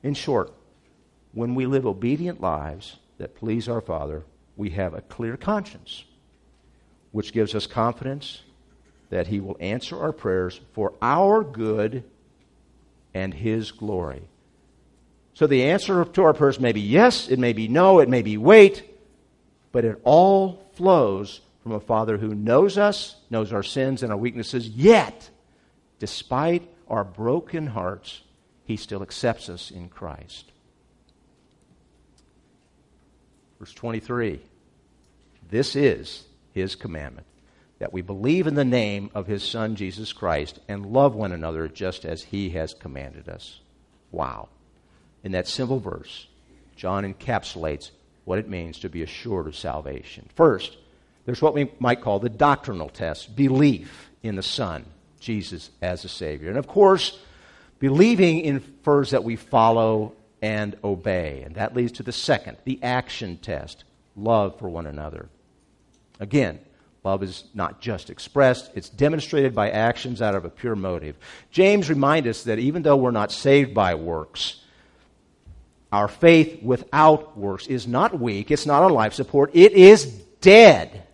In 0.02 0.12
short, 0.12 0.52
when 1.32 1.54
we 1.54 1.64
live 1.64 1.86
obedient 1.86 2.42
lives 2.42 2.98
that 3.16 3.36
please 3.36 3.70
our 3.70 3.80
Father, 3.80 4.24
we 4.58 4.68
have 4.68 4.92
a 4.92 5.00
clear 5.00 5.38
conscience, 5.38 6.04
which 7.10 7.32
gives 7.32 7.54
us 7.54 7.66
confidence 7.66 8.42
that 9.08 9.28
he 9.28 9.40
will 9.40 9.56
answer 9.60 9.98
our 9.98 10.12
prayers 10.12 10.60
for 10.74 10.92
our 11.00 11.42
good 11.42 12.04
and 13.14 13.34
His 13.34 13.72
glory. 13.72 14.22
So 15.34 15.46
the 15.46 15.64
answer 15.64 16.04
to 16.04 16.22
our 16.22 16.34
prayers 16.34 16.60
may 16.60 16.72
be 16.72 16.80
yes, 16.80 17.28
it 17.28 17.38
may 17.38 17.52
be 17.52 17.68
no, 17.68 18.00
it 18.00 18.08
may 18.08 18.22
be 18.22 18.36
wait, 18.36 18.84
but 19.72 19.84
it 19.84 20.00
all 20.04 20.70
flows 20.74 21.40
from 21.62 21.72
a 21.72 21.80
Father 21.80 22.18
who 22.18 22.34
knows 22.34 22.78
us, 22.78 23.16
knows 23.30 23.52
our 23.52 23.62
sins 23.62 24.02
and 24.02 24.12
our 24.12 24.18
weaknesses, 24.18 24.68
yet, 24.68 25.30
despite 25.98 26.68
our 26.88 27.04
broken 27.04 27.68
hearts, 27.68 28.22
He 28.64 28.76
still 28.76 29.02
accepts 29.02 29.48
us 29.48 29.70
in 29.70 29.88
Christ. 29.88 30.50
Verse 33.58 33.72
23 33.74 34.40
This 35.48 35.76
is 35.76 36.24
His 36.52 36.74
commandment 36.74 37.26
that 37.80 37.92
we 37.92 38.02
believe 38.02 38.46
in 38.46 38.54
the 38.54 38.64
name 38.64 39.10
of 39.14 39.26
his 39.26 39.42
Son, 39.42 39.74
Jesus 39.74 40.12
Christ, 40.12 40.60
and 40.68 40.92
love 40.92 41.14
one 41.14 41.32
another 41.32 41.66
just 41.66 42.04
as 42.04 42.22
he 42.22 42.50
has 42.50 42.74
commanded 42.74 43.28
us. 43.28 43.58
Wow. 44.12 44.48
In 45.24 45.32
that 45.32 45.48
simple 45.48 45.80
verse, 45.80 46.28
John 46.76 47.10
encapsulates 47.10 47.90
what 48.26 48.38
it 48.38 48.48
means 48.48 48.78
to 48.80 48.90
be 48.90 49.02
assured 49.02 49.46
of 49.46 49.56
salvation. 49.56 50.28
First, 50.36 50.76
there's 51.24 51.40
what 51.40 51.54
we 51.54 51.70
might 51.78 52.02
call 52.02 52.18
the 52.18 52.28
doctrinal 52.28 52.90
test 52.90 53.34
belief 53.34 54.10
in 54.22 54.36
the 54.36 54.42
Son, 54.42 54.84
Jesus, 55.18 55.70
as 55.80 56.04
a 56.04 56.08
Savior. 56.08 56.50
And 56.50 56.58
of 56.58 56.66
course, 56.66 57.18
believing 57.78 58.40
infers 58.40 59.10
that 59.10 59.24
we 59.24 59.36
follow 59.36 60.12
and 60.42 60.76
obey. 60.84 61.42
And 61.46 61.54
that 61.54 61.74
leads 61.74 61.92
to 61.92 62.02
the 62.02 62.12
second, 62.12 62.58
the 62.64 62.78
action 62.82 63.38
test 63.38 63.84
love 64.16 64.58
for 64.58 64.68
one 64.68 64.86
another. 64.86 65.30
Again, 66.18 66.60
Love 67.02 67.22
is 67.22 67.44
not 67.54 67.80
just 67.80 68.10
expressed, 68.10 68.70
it's 68.74 68.90
demonstrated 68.90 69.54
by 69.54 69.70
actions 69.70 70.20
out 70.20 70.34
of 70.34 70.44
a 70.44 70.50
pure 70.50 70.76
motive. 70.76 71.16
James 71.50 71.88
reminds 71.88 72.28
us 72.28 72.42
that 72.44 72.58
even 72.58 72.82
though 72.82 72.96
we're 72.96 73.10
not 73.10 73.32
saved 73.32 73.72
by 73.72 73.94
works, 73.94 74.60
our 75.90 76.08
faith 76.08 76.62
without 76.62 77.38
works 77.38 77.66
is 77.66 77.86
not 77.86 78.20
weak, 78.20 78.50
it's 78.50 78.66
not 78.66 78.82
on 78.82 78.92
life 78.92 79.14
support, 79.14 79.50
it 79.54 79.72
is 79.72 80.04
dead. 80.40 81.06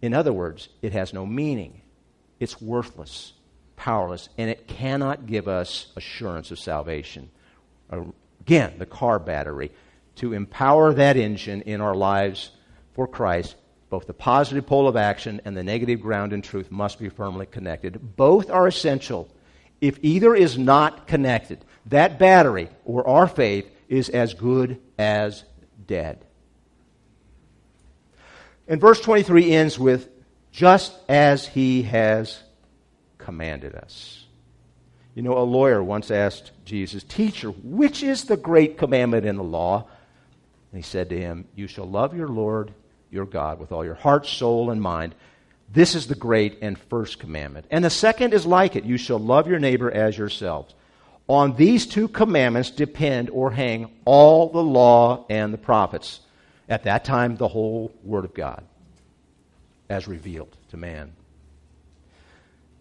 In 0.00 0.14
other 0.14 0.32
words, 0.32 0.68
it 0.82 0.92
has 0.92 1.12
no 1.12 1.26
meaning, 1.26 1.80
it's 2.38 2.60
worthless, 2.60 3.32
powerless, 3.74 4.28
and 4.38 4.48
it 4.50 4.68
cannot 4.68 5.26
give 5.26 5.48
us 5.48 5.92
assurance 5.96 6.52
of 6.52 6.60
salvation. 6.60 7.28
Uh, 7.90 8.02
again, 8.40 8.74
the 8.78 8.86
car 8.86 9.18
battery. 9.18 9.72
To 10.16 10.32
empower 10.32 10.94
that 10.94 11.16
engine 11.16 11.62
in 11.62 11.80
our 11.80 11.94
lives 11.94 12.52
for 12.92 13.08
Christ 13.08 13.56
both 13.90 14.06
the 14.06 14.14
positive 14.14 14.66
pole 14.66 14.88
of 14.88 14.96
action 14.96 15.40
and 15.44 15.56
the 15.56 15.62
negative 15.62 16.00
ground 16.00 16.32
in 16.32 16.42
truth 16.42 16.70
must 16.70 16.98
be 16.98 17.08
firmly 17.08 17.46
connected. 17.46 18.16
Both 18.16 18.50
are 18.50 18.66
essential. 18.66 19.28
If 19.80 19.98
either 20.02 20.34
is 20.34 20.58
not 20.58 21.06
connected, 21.06 21.64
that 21.86 22.18
battery 22.18 22.68
or 22.84 23.06
our 23.06 23.28
faith 23.28 23.70
is 23.88 24.08
as 24.08 24.34
good 24.34 24.80
as 24.98 25.44
dead. 25.86 26.24
And 28.66 28.80
verse 28.80 29.00
23 29.00 29.52
ends 29.52 29.78
with, 29.78 30.08
just 30.50 30.94
as 31.08 31.46
he 31.46 31.82
has 31.82 32.42
commanded 33.18 33.74
us. 33.74 34.24
You 35.14 35.22
know, 35.22 35.38
a 35.38 35.44
lawyer 35.44 35.82
once 35.82 36.10
asked 36.10 36.52
Jesus, 36.64 37.04
Teacher, 37.04 37.50
which 37.50 38.02
is 38.02 38.24
the 38.24 38.36
great 38.36 38.78
commandment 38.78 39.26
in 39.26 39.36
the 39.36 39.44
law? 39.44 39.86
And 40.72 40.82
he 40.82 40.88
said 40.88 41.10
to 41.10 41.20
him, 41.20 41.46
You 41.54 41.66
shall 41.66 41.88
love 41.88 42.16
your 42.16 42.28
Lord 42.28 42.72
your 43.14 43.24
God 43.24 43.58
with 43.58 43.72
all 43.72 43.84
your 43.84 43.94
heart, 43.94 44.26
soul, 44.26 44.70
and 44.70 44.82
mind. 44.82 45.14
This 45.72 45.94
is 45.94 46.06
the 46.06 46.14
great 46.14 46.58
and 46.60 46.78
first 46.78 47.18
commandment. 47.18 47.66
And 47.70 47.84
the 47.84 47.90
second 47.90 48.34
is 48.34 48.44
like 48.44 48.76
it 48.76 48.84
you 48.84 48.98
shall 48.98 49.18
love 49.18 49.48
your 49.48 49.58
neighbor 49.58 49.90
as 49.90 50.18
yourselves. 50.18 50.74
On 51.26 51.56
these 51.56 51.86
two 51.86 52.08
commandments 52.08 52.70
depend 52.70 53.30
or 53.30 53.50
hang 53.50 53.90
all 54.04 54.50
the 54.50 54.62
law 54.62 55.24
and 55.30 55.54
the 55.54 55.58
prophets. 55.58 56.20
At 56.68 56.84
that 56.84 57.04
time, 57.04 57.36
the 57.36 57.48
whole 57.48 57.94
Word 58.02 58.24
of 58.24 58.34
God 58.34 58.64
as 59.88 60.08
revealed 60.08 60.54
to 60.70 60.76
man. 60.76 61.12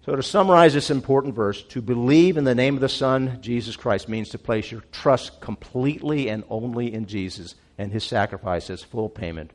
So, 0.06 0.16
to 0.16 0.24
summarize 0.24 0.74
this 0.74 0.92
important 0.92 1.34
verse, 1.34 1.64
to 1.64 1.82
believe 1.82 2.36
in 2.36 2.44
the 2.44 2.56
name 2.56 2.76
of 2.76 2.82
the 2.82 2.90
Son, 2.90 3.38
Jesus 3.42 3.78
Christ, 3.78 4.10
means 4.10 4.30
to 4.30 4.38
place 4.38 4.70
your 4.70 4.84
trust 4.92 5.40
completely 5.40 6.30
and 6.30 6.44
only 6.50 6.94
in 6.94 7.06
Jesus 7.06 7.56
and 7.78 7.92
his 7.92 8.04
sacrifice 8.04 8.70
as 8.70 8.84
full 8.84 9.08
payment 9.08 9.52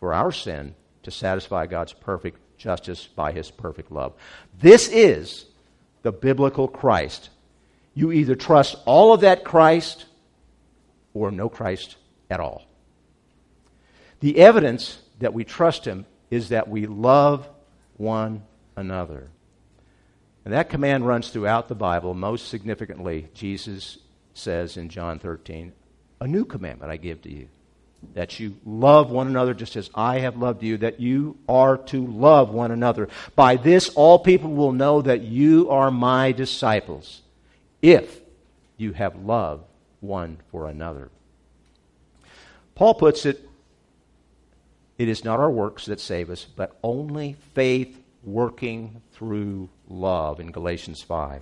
for 0.00 0.14
our 0.14 0.32
sin 0.32 0.74
to 1.02 1.10
satisfy 1.10 1.66
God's 1.66 1.92
perfect 1.92 2.38
justice 2.58 3.06
by 3.06 3.32
his 3.32 3.50
perfect 3.50 3.90
love. 3.90 4.12
This 4.58 4.88
is 4.88 5.46
the 6.02 6.12
biblical 6.12 6.68
Christ. 6.68 7.30
You 7.94 8.12
either 8.12 8.34
trust 8.34 8.76
all 8.84 9.12
of 9.12 9.22
that 9.22 9.44
Christ 9.44 10.06
or 11.14 11.30
no 11.30 11.48
Christ 11.48 11.96
at 12.30 12.40
all. 12.40 12.66
The 14.20 14.38
evidence 14.38 14.98
that 15.20 15.34
we 15.34 15.44
trust 15.44 15.84
him 15.84 16.06
is 16.30 16.50
that 16.50 16.68
we 16.68 16.86
love 16.86 17.48
one 17.96 18.42
another. 18.76 19.28
And 20.44 20.54
that 20.54 20.70
command 20.70 21.06
runs 21.06 21.30
throughout 21.30 21.68
the 21.68 21.74
Bible. 21.74 22.14
Most 22.14 22.48
significantly, 22.48 23.28
Jesus 23.34 23.98
says 24.34 24.76
in 24.76 24.88
John 24.88 25.18
13, 25.18 25.72
A 26.20 26.26
new 26.26 26.44
commandment 26.44 26.90
I 26.90 26.96
give 26.96 27.22
to 27.22 27.32
you 27.32 27.48
that 28.14 28.38
you 28.38 28.56
love 28.64 29.10
one 29.10 29.26
another 29.26 29.54
just 29.54 29.76
as 29.76 29.90
I 29.94 30.20
have 30.20 30.36
loved 30.36 30.62
you, 30.62 30.78
that 30.78 31.00
you 31.00 31.36
are 31.48 31.76
to 31.76 32.06
love 32.06 32.50
one 32.50 32.70
another. 32.70 33.08
By 33.34 33.56
this, 33.56 33.88
all 33.90 34.18
people 34.18 34.52
will 34.52 34.72
know 34.72 35.02
that 35.02 35.22
you 35.22 35.70
are 35.70 35.90
my 35.90 36.32
disciples, 36.32 37.22
if 37.82 38.20
you 38.76 38.92
have 38.92 39.16
love 39.16 39.62
one 40.00 40.38
for 40.50 40.68
another. 40.68 41.10
Paul 42.74 42.94
puts 42.94 43.26
it 43.26 43.48
it 44.98 45.08
is 45.08 45.24
not 45.24 45.38
our 45.38 45.50
works 45.50 45.86
that 45.86 46.00
save 46.00 46.28
us, 46.28 46.44
but 46.44 46.76
only 46.82 47.36
faith 47.54 48.02
working 48.24 49.00
through 49.12 49.68
love 49.88 50.40
in 50.40 50.50
Galatians 50.50 51.02
5. 51.02 51.40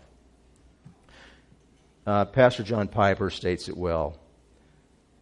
Uh, 2.07 2.25
Pastor 2.27 2.63
John 2.63 2.87
Piper 2.87 3.31
states 3.31 3.69
it 3.69 3.77
well 3.77 4.19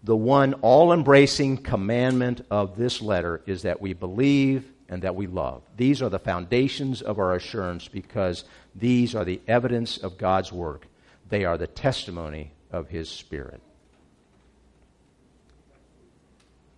the 0.05 0.17
one 0.17 0.53
all 0.55 0.93
embracing 0.93 1.57
commandment 1.57 2.45
of 2.51 2.77
this 2.77 3.01
letter 3.01 3.43
is 3.47 3.63
that 3.63 3.81
we 3.81 3.95
believe 3.95 4.71
and 4.87 5.01
that 5.03 5.17
we 5.17 5.27
love. 5.27 5.63
These 5.79 6.03
are 6.03 6.11
the 6.11 6.19
foundations 6.19 7.01
of 7.01 7.19
our 7.19 7.35
assurance 7.35 7.89
because 7.89 8.45
these 8.75 9.15
are 9.15 9.25
the 9.25 9.41
evidence 9.49 9.97
of 9.97 10.19
God's 10.19 10.53
work. 10.53 10.87
They 11.31 11.47
are 11.47 11.57
the 11.57 11.67
testimony 11.67 12.53
of 12.71 12.91
His 12.91 13.09
Spirit. 13.09 13.63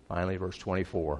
Finally, 0.07 0.37
verse 0.37 0.57
24 0.57 1.19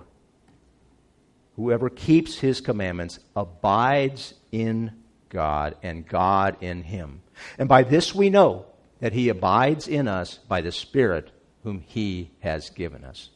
Whoever 1.57 1.89
keeps 1.89 2.37
His 2.37 2.61
commandments 2.61 3.19
abides 3.35 4.33
in 4.53 4.93
God, 5.27 5.75
and 5.83 6.07
God 6.07 6.55
in 6.61 6.83
him. 6.83 7.21
And 7.57 7.67
by 7.67 7.83
this 7.83 8.15
we 8.15 8.29
know 8.29 8.65
that 9.01 9.11
He 9.11 9.27
abides 9.27 9.89
in 9.89 10.07
us 10.07 10.37
by 10.47 10.61
the 10.61 10.71
Spirit 10.71 11.31
whom 11.67 11.83
he 11.85 12.29
has 12.39 12.69
given 12.69 13.03
us. 13.03 13.29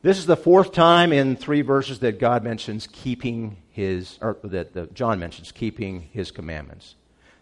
This 0.00 0.16
is 0.16 0.24
the 0.24 0.38
fourth 0.38 0.72
time 0.72 1.12
in 1.12 1.36
three 1.36 1.60
verses 1.60 1.98
that 1.98 2.18
God 2.18 2.42
mentions 2.42 2.88
keeping 2.90 3.58
his, 3.68 4.18
or 4.22 4.38
that 4.44 4.72
the, 4.72 4.86
John 4.86 5.18
mentions 5.18 5.52
keeping 5.52 6.08
his 6.10 6.30
commandments. 6.30 6.94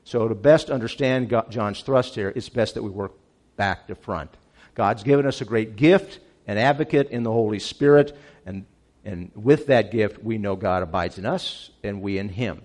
So 0.02 0.26
to 0.26 0.34
best 0.34 0.68
understand 0.68 1.28
God, 1.28 1.48
John's 1.48 1.80
thrust 1.80 2.16
here, 2.16 2.32
it's 2.34 2.48
best 2.48 2.74
that 2.74 2.82
we 2.82 2.90
work 2.90 3.12
back 3.54 3.86
to 3.86 3.94
front. 3.94 4.36
God's 4.74 5.04
given 5.04 5.26
us 5.26 5.40
a 5.40 5.44
great 5.44 5.76
gift, 5.76 6.18
an 6.48 6.58
advocate 6.58 7.10
in 7.10 7.22
the 7.22 7.30
Holy 7.30 7.60
Spirit, 7.60 8.18
and, 8.44 8.66
and 9.04 9.30
with 9.36 9.68
that 9.68 9.92
gift, 9.92 10.24
we 10.24 10.38
know 10.38 10.56
God 10.56 10.82
abides 10.82 11.18
in 11.18 11.24
us 11.24 11.70
and 11.84 12.02
we 12.02 12.18
in 12.18 12.30
him. 12.30 12.62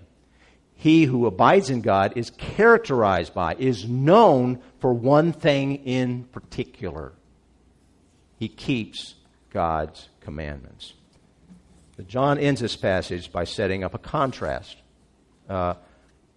He 0.74 1.04
who 1.04 1.26
abides 1.26 1.70
in 1.70 1.80
God 1.80 2.14
is 2.16 2.30
characterized 2.30 3.32
by, 3.34 3.54
is 3.54 3.88
known 3.88 4.60
for 4.80 4.92
one 4.92 5.32
thing 5.32 5.76
in 5.86 6.24
particular 6.24 7.12
he 8.42 8.48
keeps 8.48 9.14
God's 9.50 10.08
commandments. 10.18 10.94
But 11.96 12.08
John 12.08 12.38
ends 12.40 12.60
this 12.60 12.74
passage 12.74 13.30
by 13.30 13.44
setting 13.44 13.84
up 13.84 13.94
a 13.94 13.98
contrast 13.98 14.78
uh, 15.48 15.74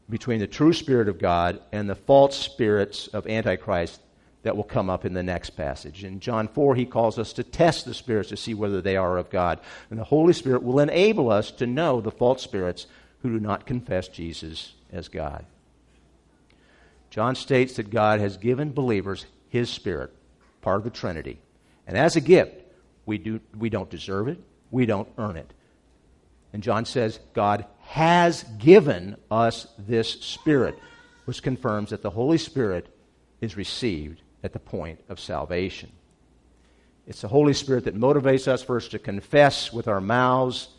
between 0.08 0.40
the 0.40 0.46
true 0.46 0.72
Spirit 0.72 1.10
of 1.10 1.18
God 1.18 1.60
and 1.72 1.90
the 1.90 1.96
false 1.96 2.38
spirits 2.38 3.08
of 3.08 3.26
Antichrist 3.26 4.00
that 4.44 4.56
will 4.56 4.64
come 4.64 4.88
up 4.88 5.04
in 5.04 5.16
the 5.16 5.24
next 5.24 5.58
passage. 5.58 6.04
In 6.04 6.20
John 6.20 6.48
4, 6.48 6.76
he 6.76 6.86
calls 6.86 7.18
us 7.18 7.34
to 7.34 7.44
test 7.44 7.86
the 7.86 7.96
spirits 7.96 8.30
to 8.30 8.38
see 8.38 8.54
whether 8.54 8.84
they 8.84 8.98
are 8.98 9.18
of 9.18 9.32
God. 9.32 9.60
And 9.90 9.98
the 9.98 10.04
Holy 10.04 10.34
Spirit 10.34 10.62
will 10.62 10.80
enable 10.80 11.32
us 11.32 11.50
to 11.54 11.66
know 11.66 12.02
the 12.02 12.12
false 12.12 12.44
spirits 12.44 12.86
who 13.24 13.32
do 13.32 13.40
not 13.40 13.66
confess 13.66 14.08
Jesus 14.10 14.74
as 14.92 15.08
God. 15.08 15.44
John 17.10 17.34
states 17.34 17.78
that 17.78 17.90
God 17.90 18.20
has 18.20 18.38
given 18.38 18.74
believers 18.74 19.26
his 19.50 19.72
Spirit, 19.72 20.14
part 20.62 20.78
of 20.78 20.84
the 20.84 20.92
Trinity. 20.92 21.40
And 21.88 21.98
as 21.98 22.16
a 22.16 22.22
gift, 22.22 22.62
we, 23.06 23.18
do, 23.18 23.40
we 23.58 23.70
don't 23.70 23.90
deserve 23.90 24.28
it, 24.28 24.40
we 24.72 24.86
don't 24.86 25.10
earn 25.18 25.38
it. 25.38 25.52
And 26.54 26.64
John 26.64 26.86
says, 26.86 27.20
God 27.34 27.66
has 27.82 28.44
given 28.58 29.18
us 29.30 29.68
this 29.78 30.12
Spirit, 30.22 30.80
which 31.26 31.44
confirms 31.44 31.90
that 31.90 32.02
the 32.02 32.10
Holy 32.10 32.38
Spirit 32.38 32.88
is 33.42 33.58
received 33.58 34.22
at 34.44 34.54
the 34.54 34.60
point 34.60 35.02
of 35.10 35.20
salvation. 35.20 35.92
It's 37.08 37.22
the 37.22 37.28
Holy 37.28 37.54
Spirit 37.54 37.84
that 37.84 37.96
motivates 37.96 38.48
us 38.48 38.64
first 38.64 38.92
to 38.92 39.00
confess 39.00 39.72
with 39.72 39.88
our 39.88 40.02
mouths 40.02 40.70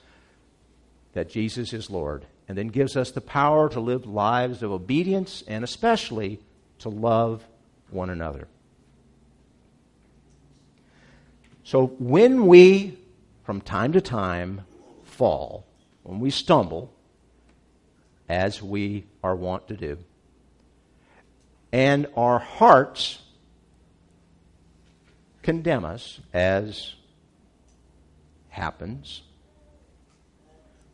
that 1.12 1.30
Jesus 1.30 1.72
is 1.72 1.88
Lord, 1.88 2.26
and 2.48 2.58
then 2.58 2.68
gives 2.68 2.96
us 2.96 3.10
the 3.10 3.20
power 3.20 3.68
to 3.68 3.80
live 3.80 4.06
lives 4.06 4.62
of 4.62 4.72
obedience 4.72 5.44
and 5.46 5.62
especially 5.62 6.40
to 6.80 6.88
love 6.88 7.46
one 7.90 8.10
another. 8.10 8.48
So 11.66 11.88
when 11.98 12.46
we, 12.46 12.96
from 13.42 13.60
time 13.60 13.94
to 13.94 14.00
time, 14.00 14.64
fall, 15.02 15.66
when 16.04 16.20
we 16.20 16.30
stumble, 16.30 16.94
as 18.28 18.62
we 18.62 19.04
are 19.24 19.34
wont 19.34 19.66
to 19.66 19.76
do, 19.76 19.98
and 21.72 22.06
our 22.16 22.38
hearts 22.38 23.18
condemn 25.42 25.84
us, 25.84 26.20
as 26.32 26.94
happens, 28.48 29.22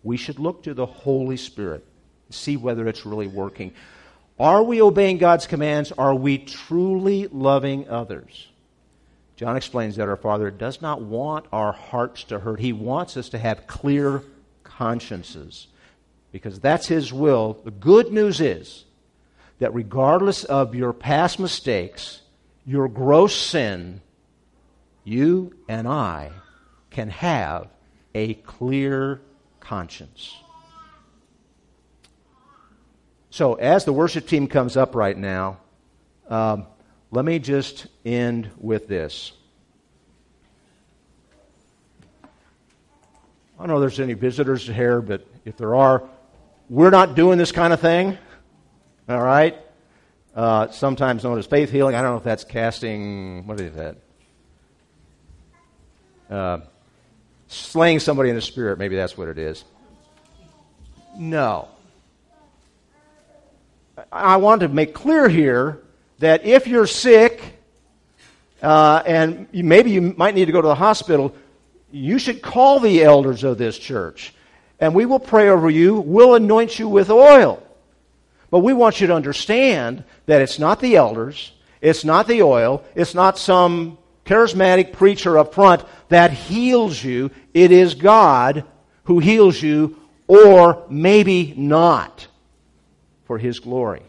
we 0.03 0.17
should 0.17 0.39
look 0.39 0.63
to 0.63 0.73
the 0.73 0.87
Holy 0.87 1.37
Spirit, 1.37 1.85
see 2.31 2.57
whether 2.57 2.89
it's 2.89 3.05
really 3.05 3.27
working. 3.27 3.75
Are 4.41 4.63
we 4.63 4.81
obeying 4.81 5.19
God's 5.19 5.47
commands? 5.47 5.93
Are 5.93 6.15
we 6.15 6.39
truly 6.39 7.27
loving 7.27 7.91
others? 7.91 8.49
John 9.43 9.57
explains 9.57 9.97
that 9.97 10.09
our 10.09 10.17
Father 10.17 10.53
does 10.53 10.81
not 10.81 11.03
want 11.03 11.47
our 11.51 11.73
hearts 11.73 12.23
to 12.25 12.39
hurt. 12.39 12.61
He 12.61 12.73
wants 12.73 13.17
us 13.17 13.31
to 13.31 13.39
have 13.39 13.67
clear 13.67 14.23
consciences 14.63 15.67
because 16.31 16.61
that's 16.61 16.87
His 16.87 17.13
will. 17.13 17.55
The 17.65 17.73
good 17.73 18.13
news 18.13 18.41
is 18.41 18.85
that 19.59 19.75
regardless 19.75 20.45
of 20.45 20.77
your 20.77 20.93
past 20.93 21.41
mistakes, 21.41 22.21
your 22.65 22.87
gross 22.87 23.35
sin, 23.35 24.01
you 25.03 25.57
and 25.69 25.89
I 25.89 26.31
can 26.91 27.09
have 27.09 27.67
a 28.15 28.35
clear 28.35 29.23
conscience. 29.59 30.37
So, 33.31 33.55
as 33.55 33.85
the 33.85 33.93
worship 33.93 34.29
team 34.29 34.47
comes 34.47 34.77
up 34.77 34.95
right 34.95 35.19
now, 35.19 35.59
um, 36.29 36.69
let 37.13 37.25
me 37.25 37.39
just 37.39 37.87
end 38.05 38.51
with 38.59 38.89
this. 38.89 39.33
I 42.25 43.59
don't 43.59 43.69
know 43.69 43.77
if 43.77 43.81
there's 43.81 44.01
any 44.01 44.15
visitors 44.15 44.67
here, 44.67 45.01
but 45.01 45.25
if 45.45 45.57
there 45.57 45.77
are, 45.77 46.03
we're 46.69 46.91
not 46.91 47.15
doing 47.15 47.39
this 47.39 47.53
kind 47.53 47.73
of 47.73 47.79
thing. 47.79 48.19
All 49.09 49.23
right? 49.23 49.57
Uh, 50.35 50.69
sometimes 50.71 51.23
known 51.23 51.39
as 51.39 51.47
faith 51.47 51.71
healing. 51.71 51.95
I 51.95 52.03
don't 52.03 52.11
know 52.11 52.17
if 52.17 52.25
that's 52.25 52.43
casting, 52.43 53.47
what 53.47 53.61
is 53.61 53.77
that? 53.77 53.99
uh, 56.33 56.61
slaying 57.49 58.01
somebody 58.01 58.31
in 58.31 58.37
the 58.37 58.43
spirit. 58.43 58.79
Maybe 58.79 58.97
that's 58.97 59.17
what 59.17 59.29
it 59.29 59.39
is. 59.39 59.65
No. 61.17 61.69
I 64.11 64.37
want 64.37 64.63
to 64.63 64.69
make 64.69 64.95
clear 64.95 65.29
here 65.29 65.82
that 66.23 66.45
if 66.45 66.69
you're 66.69 66.87
sick 66.87 67.43
uh, 68.63 69.03
and 69.05 69.49
maybe 69.53 69.91
you 69.91 70.01
might 70.01 70.37
need 70.37 70.45
to 70.45 70.53
go 70.53 70.63
to 70.63 70.69
the 70.69 70.75
hospital, 70.77 71.35
you 71.91 72.21
should 72.21 72.41
call 72.41 72.79
the 72.79 73.03
elders 73.03 73.43
of 73.43 73.59
this 73.59 73.77
church. 73.77 74.33
And 74.79 74.95
we 74.95 75.05
will 75.05 75.19
pray 75.19 75.49
over 75.49 75.69
you. 75.69 75.97
We'll 75.97 76.37
anoint 76.37 76.79
you 76.79 76.89
with 76.89 77.11
oil. 77.11 77.61
But 78.51 78.61
we 78.61 78.73
want 78.73 79.01
you 79.01 79.09
to 79.09 79.15
understand 79.17 80.05
that 80.27 80.41
it's 80.41 80.61
not 80.61 80.79
the 80.79 80.95
elders, 80.95 81.51
it's 81.81 82.05
not 82.05 82.29
the 82.29 82.43
oil, 82.43 82.85
it's 82.95 83.17
not 83.17 83.37
some 83.37 83.99
charismatic 84.25 84.93
preacher 84.93 85.39
up 85.39 85.53
front 85.53 85.85
that 86.09 86.31
heals 86.31 87.03
you. 87.03 87.33
It 87.53 87.73
is 87.73 87.97
God 87.97 88.65
who 89.05 89.19
heals 89.19 89.61
you, 89.61 89.99
or 90.29 90.85
maybe 90.89 91.53
not, 91.57 92.29
for 93.25 93.39
His 93.39 93.59
glory. 93.59 94.03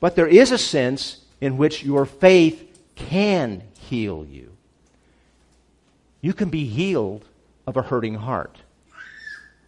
But 0.00 0.16
there 0.16 0.26
is 0.26 0.52
a 0.52 0.58
sense 0.58 1.22
in 1.40 1.56
which 1.56 1.84
your 1.84 2.06
faith 2.06 2.80
can 2.94 3.62
heal 3.78 4.26
you. 4.28 4.52
You 6.20 6.34
can 6.34 6.50
be 6.50 6.66
healed 6.66 7.24
of 7.66 7.76
a 7.76 7.82
hurting 7.82 8.14
heart. 8.14 8.58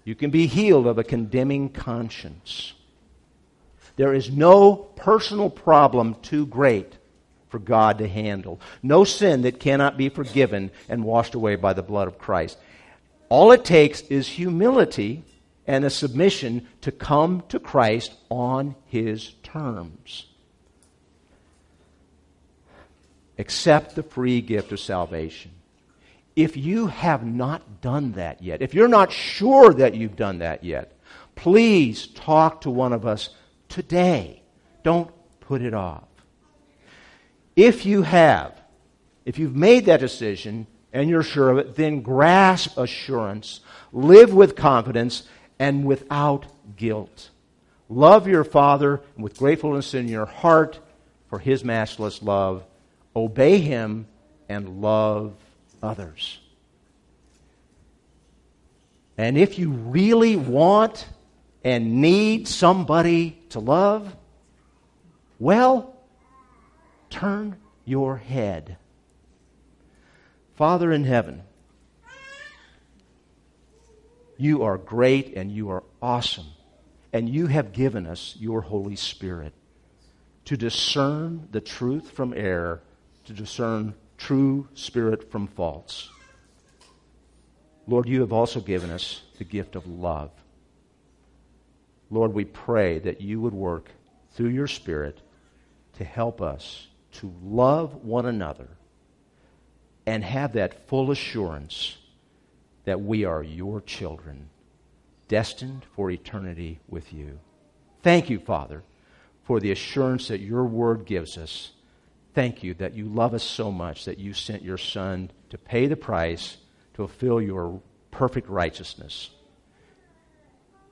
You 0.04 0.14
can 0.14 0.30
be 0.30 0.46
healed 0.46 0.86
of 0.86 0.98
a 0.98 1.04
condemning 1.04 1.68
conscience. 1.68 2.74
There 3.96 4.14
is 4.14 4.30
no 4.30 4.74
personal 4.74 5.50
problem 5.50 6.16
too 6.22 6.46
great 6.46 6.94
for 7.48 7.58
God 7.58 7.98
to 7.98 8.08
handle. 8.08 8.60
No 8.82 9.04
sin 9.04 9.42
that 9.42 9.60
cannot 9.60 9.96
be 9.96 10.08
forgiven 10.08 10.70
and 10.88 11.04
washed 11.04 11.34
away 11.34 11.56
by 11.56 11.72
the 11.72 11.82
blood 11.82 12.08
of 12.08 12.18
Christ. 12.18 12.58
All 13.28 13.52
it 13.52 13.64
takes 13.64 14.00
is 14.02 14.26
humility 14.26 15.22
and 15.66 15.84
a 15.84 15.90
submission 15.90 16.66
to 16.80 16.90
come 16.90 17.42
to 17.48 17.60
Christ 17.60 18.14
on 18.28 18.74
his 18.86 19.34
terms. 19.52 20.26
Accept 23.38 23.94
the 23.94 24.02
free 24.02 24.40
gift 24.40 24.72
of 24.72 24.80
salvation. 24.80 25.52
If 26.36 26.56
you 26.56 26.86
have 26.88 27.24
not 27.24 27.80
done 27.80 28.12
that 28.12 28.42
yet, 28.42 28.62
if 28.62 28.74
you're 28.74 28.88
not 28.88 29.12
sure 29.12 29.72
that 29.74 29.94
you've 29.94 30.16
done 30.16 30.38
that 30.38 30.62
yet, 30.62 30.92
please 31.34 32.06
talk 32.08 32.62
to 32.62 32.70
one 32.70 32.92
of 32.92 33.06
us 33.06 33.30
today. 33.68 34.42
Don't 34.82 35.10
put 35.40 35.62
it 35.62 35.74
off. 35.74 36.04
If 37.56 37.84
you 37.84 38.02
have, 38.02 38.60
if 39.24 39.38
you've 39.38 39.56
made 39.56 39.86
that 39.86 40.00
decision 40.00 40.66
and 40.92 41.08
you're 41.08 41.22
sure 41.22 41.50
of 41.50 41.58
it, 41.58 41.76
then 41.76 42.00
grasp 42.00 42.78
assurance, 42.78 43.60
live 43.92 44.32
with 44.32 44.56
confidence, 44.56 45.28
and 45.58 45.84
without 45.84 46.46
guilt. 46.76 47.30
Love 47.90 48.28
your 48.28 48.44
Father 48.44 49.02
with 49.18 49.36
gratefulness 49.36 49.94
in 49.94 50.06
your 50.06 50.24
heart 50.24 50.78
for 51.28 51.40
His 51.40 51.64
matchless 51.64 52.22
love. 52.22 52.64
Obey 53.16 53.58
Him 53.58 54.06
and 54.48 54.80
love 54.80 55.34
others. 55.82 56.38
And 59.18 59.36
if 59.36 59.58
you 59.58 59.70
really 59.70 60.36
want 60.36 61.06
and 61.64 62.00
need 62.00 62.46
somebody 62.46 63.36
to 63.50 63.58
love, 63.58 64.16
well, 65.40 65.96
turn 67.10 67.56
your 67.84 68.16
head. 68.16 68.76
Father 70.54 70.92
in 70.92 71.02
heaven, 71.02 71.42
you 74.36 74.62
are 74.62 74.78
great 74.78 75.34
and 75.34 75.50
you 75.50 75.70
are 75.70 75.82
awesome. 76.00 76.46
And 77.12 77.28
you 77.28 77.48
have 77.48 77.72
given 77.72 78.06
us 78.06 78.36
your 78.38 78.60
Holy 78.60 78.96
Spirit 78.96 79.52
to 80.44 80.56
discern 80.56 81.48
the 81.50 81.60
truth 81.60 82.10
from 82.10 82.32
error, 82.34 82.82
to 83.24 83.32
discern 83.32 83.94
true 84.16 84.68
spirit 84.74 85.30
from 85.30 85.46
false. 85.46 86.10
Lord, 87.86 88.08
you 88.08 88.20
have 88.20 88.32
also 88.32 88.60
given 88.60 88.90
us 88.90 89.22
the 89.38 89.44
gift 89.44 89.74
of 89.74 89.86
love. 89.86 90.30
Lord, 92.10 92.34
we 92.34 92.44
pray 92.44 92.98
that 93.00 93.20
you 93.20 93.40
would 93.40 93.54
work 93.54 93.90
through 94.32 94.50
your 94.50 94.66
Spirit 94.66 95.20
to 95.94 96.04
help 96.04 96.42
us 96.42 96.88
to 97.12 97.32
love 97.42 98.04
one 98.04 98.26
another 98.26 98.68
and 100.06 100.24
have 100.24 100.52
that 100.54 100.88
full 100.88 101.10
assurance 101.10 101.96
that 102.84 103.00
we 103.00 103.24
are 103.24 103.42
your 103.42 103.80
children, 103.80 104.48
destined 105.30 105.86
for 105.94 106.10
eternity 106.10 106.80
with 106.88 107.12
you. 107.12 107.38
Thank 108.02 108.28
you, 108.28 108.40
Father, 108.40 108.82
for 109.44 109.60
the 109.60 109.70
assurance 109.70 110.26
that 110.26 110.40
your 110.40 110.64
word 110.64 111.06
gives 111.06 111.38
us. 111.38 111.70
Thank 112.34 112.64
you 112.64 112.74
that 112.74 112.94
you 112.94 113.04
love 113.04 113.32
us 113.32 113.44
so 113.44 113.70
much 113.70 114.06
that 114.06 114.18
you 114.18 114.34
sent 114.34 114.64
your 114.64 114.76
Son 114.76 115.30
to 115.50 115.56
pay 115.56 115.86
the 115.86 115.96
price 115.96 116.56
to 116.94 117.06
fulfill 117.06 117.40
your 117.40 117.80
perfect 118.10 118.48
righteousness. 118.48 119.30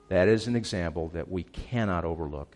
That 0.07 0.29
is 0.29 0.47
an 0.47 0.55
example 0.55 1.09
that 1.09 1.29
we 1.29 1.43
cannot 1.43 2.05
overlook. 2.05 2.55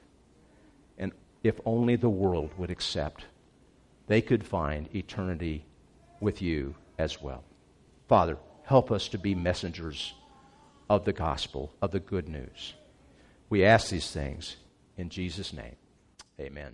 And 0.98 1.12
if 1.44 1.60
only 1.66 1.98
the 1.98 2.10
world 2.10 2.52
would 2.58 2.72
accept, 2.72 3.26
they 4.08 4.22
could 4.22 4.46
find 4.46 4.88
eternity 4.96 5.66
with 6.22 6.42
you 6.42 6.76
as 6.98 7.22
well. 7.22 7.44
Father, 8.08 8.38
help 8.64 8.90
us 8.90 9.10
to 9.10 9.18
be 9.18 9.36
messengers 9.36 10.14
of 10.90 11.06
the 11.06 11.14
gospel, 11.14 11.74
of 11.82 11.92
the 11.92 12.00
good 12.00 12.28
news. 12.28 12.74
We 13.50 13.64
ask 13.64 13.90
these 13.90 14.12
things 14.12 14.56
in 14.98 15.10
Jesus' 15.10 15.54
name. 15.54 15.76
Amen. 16.40 16.72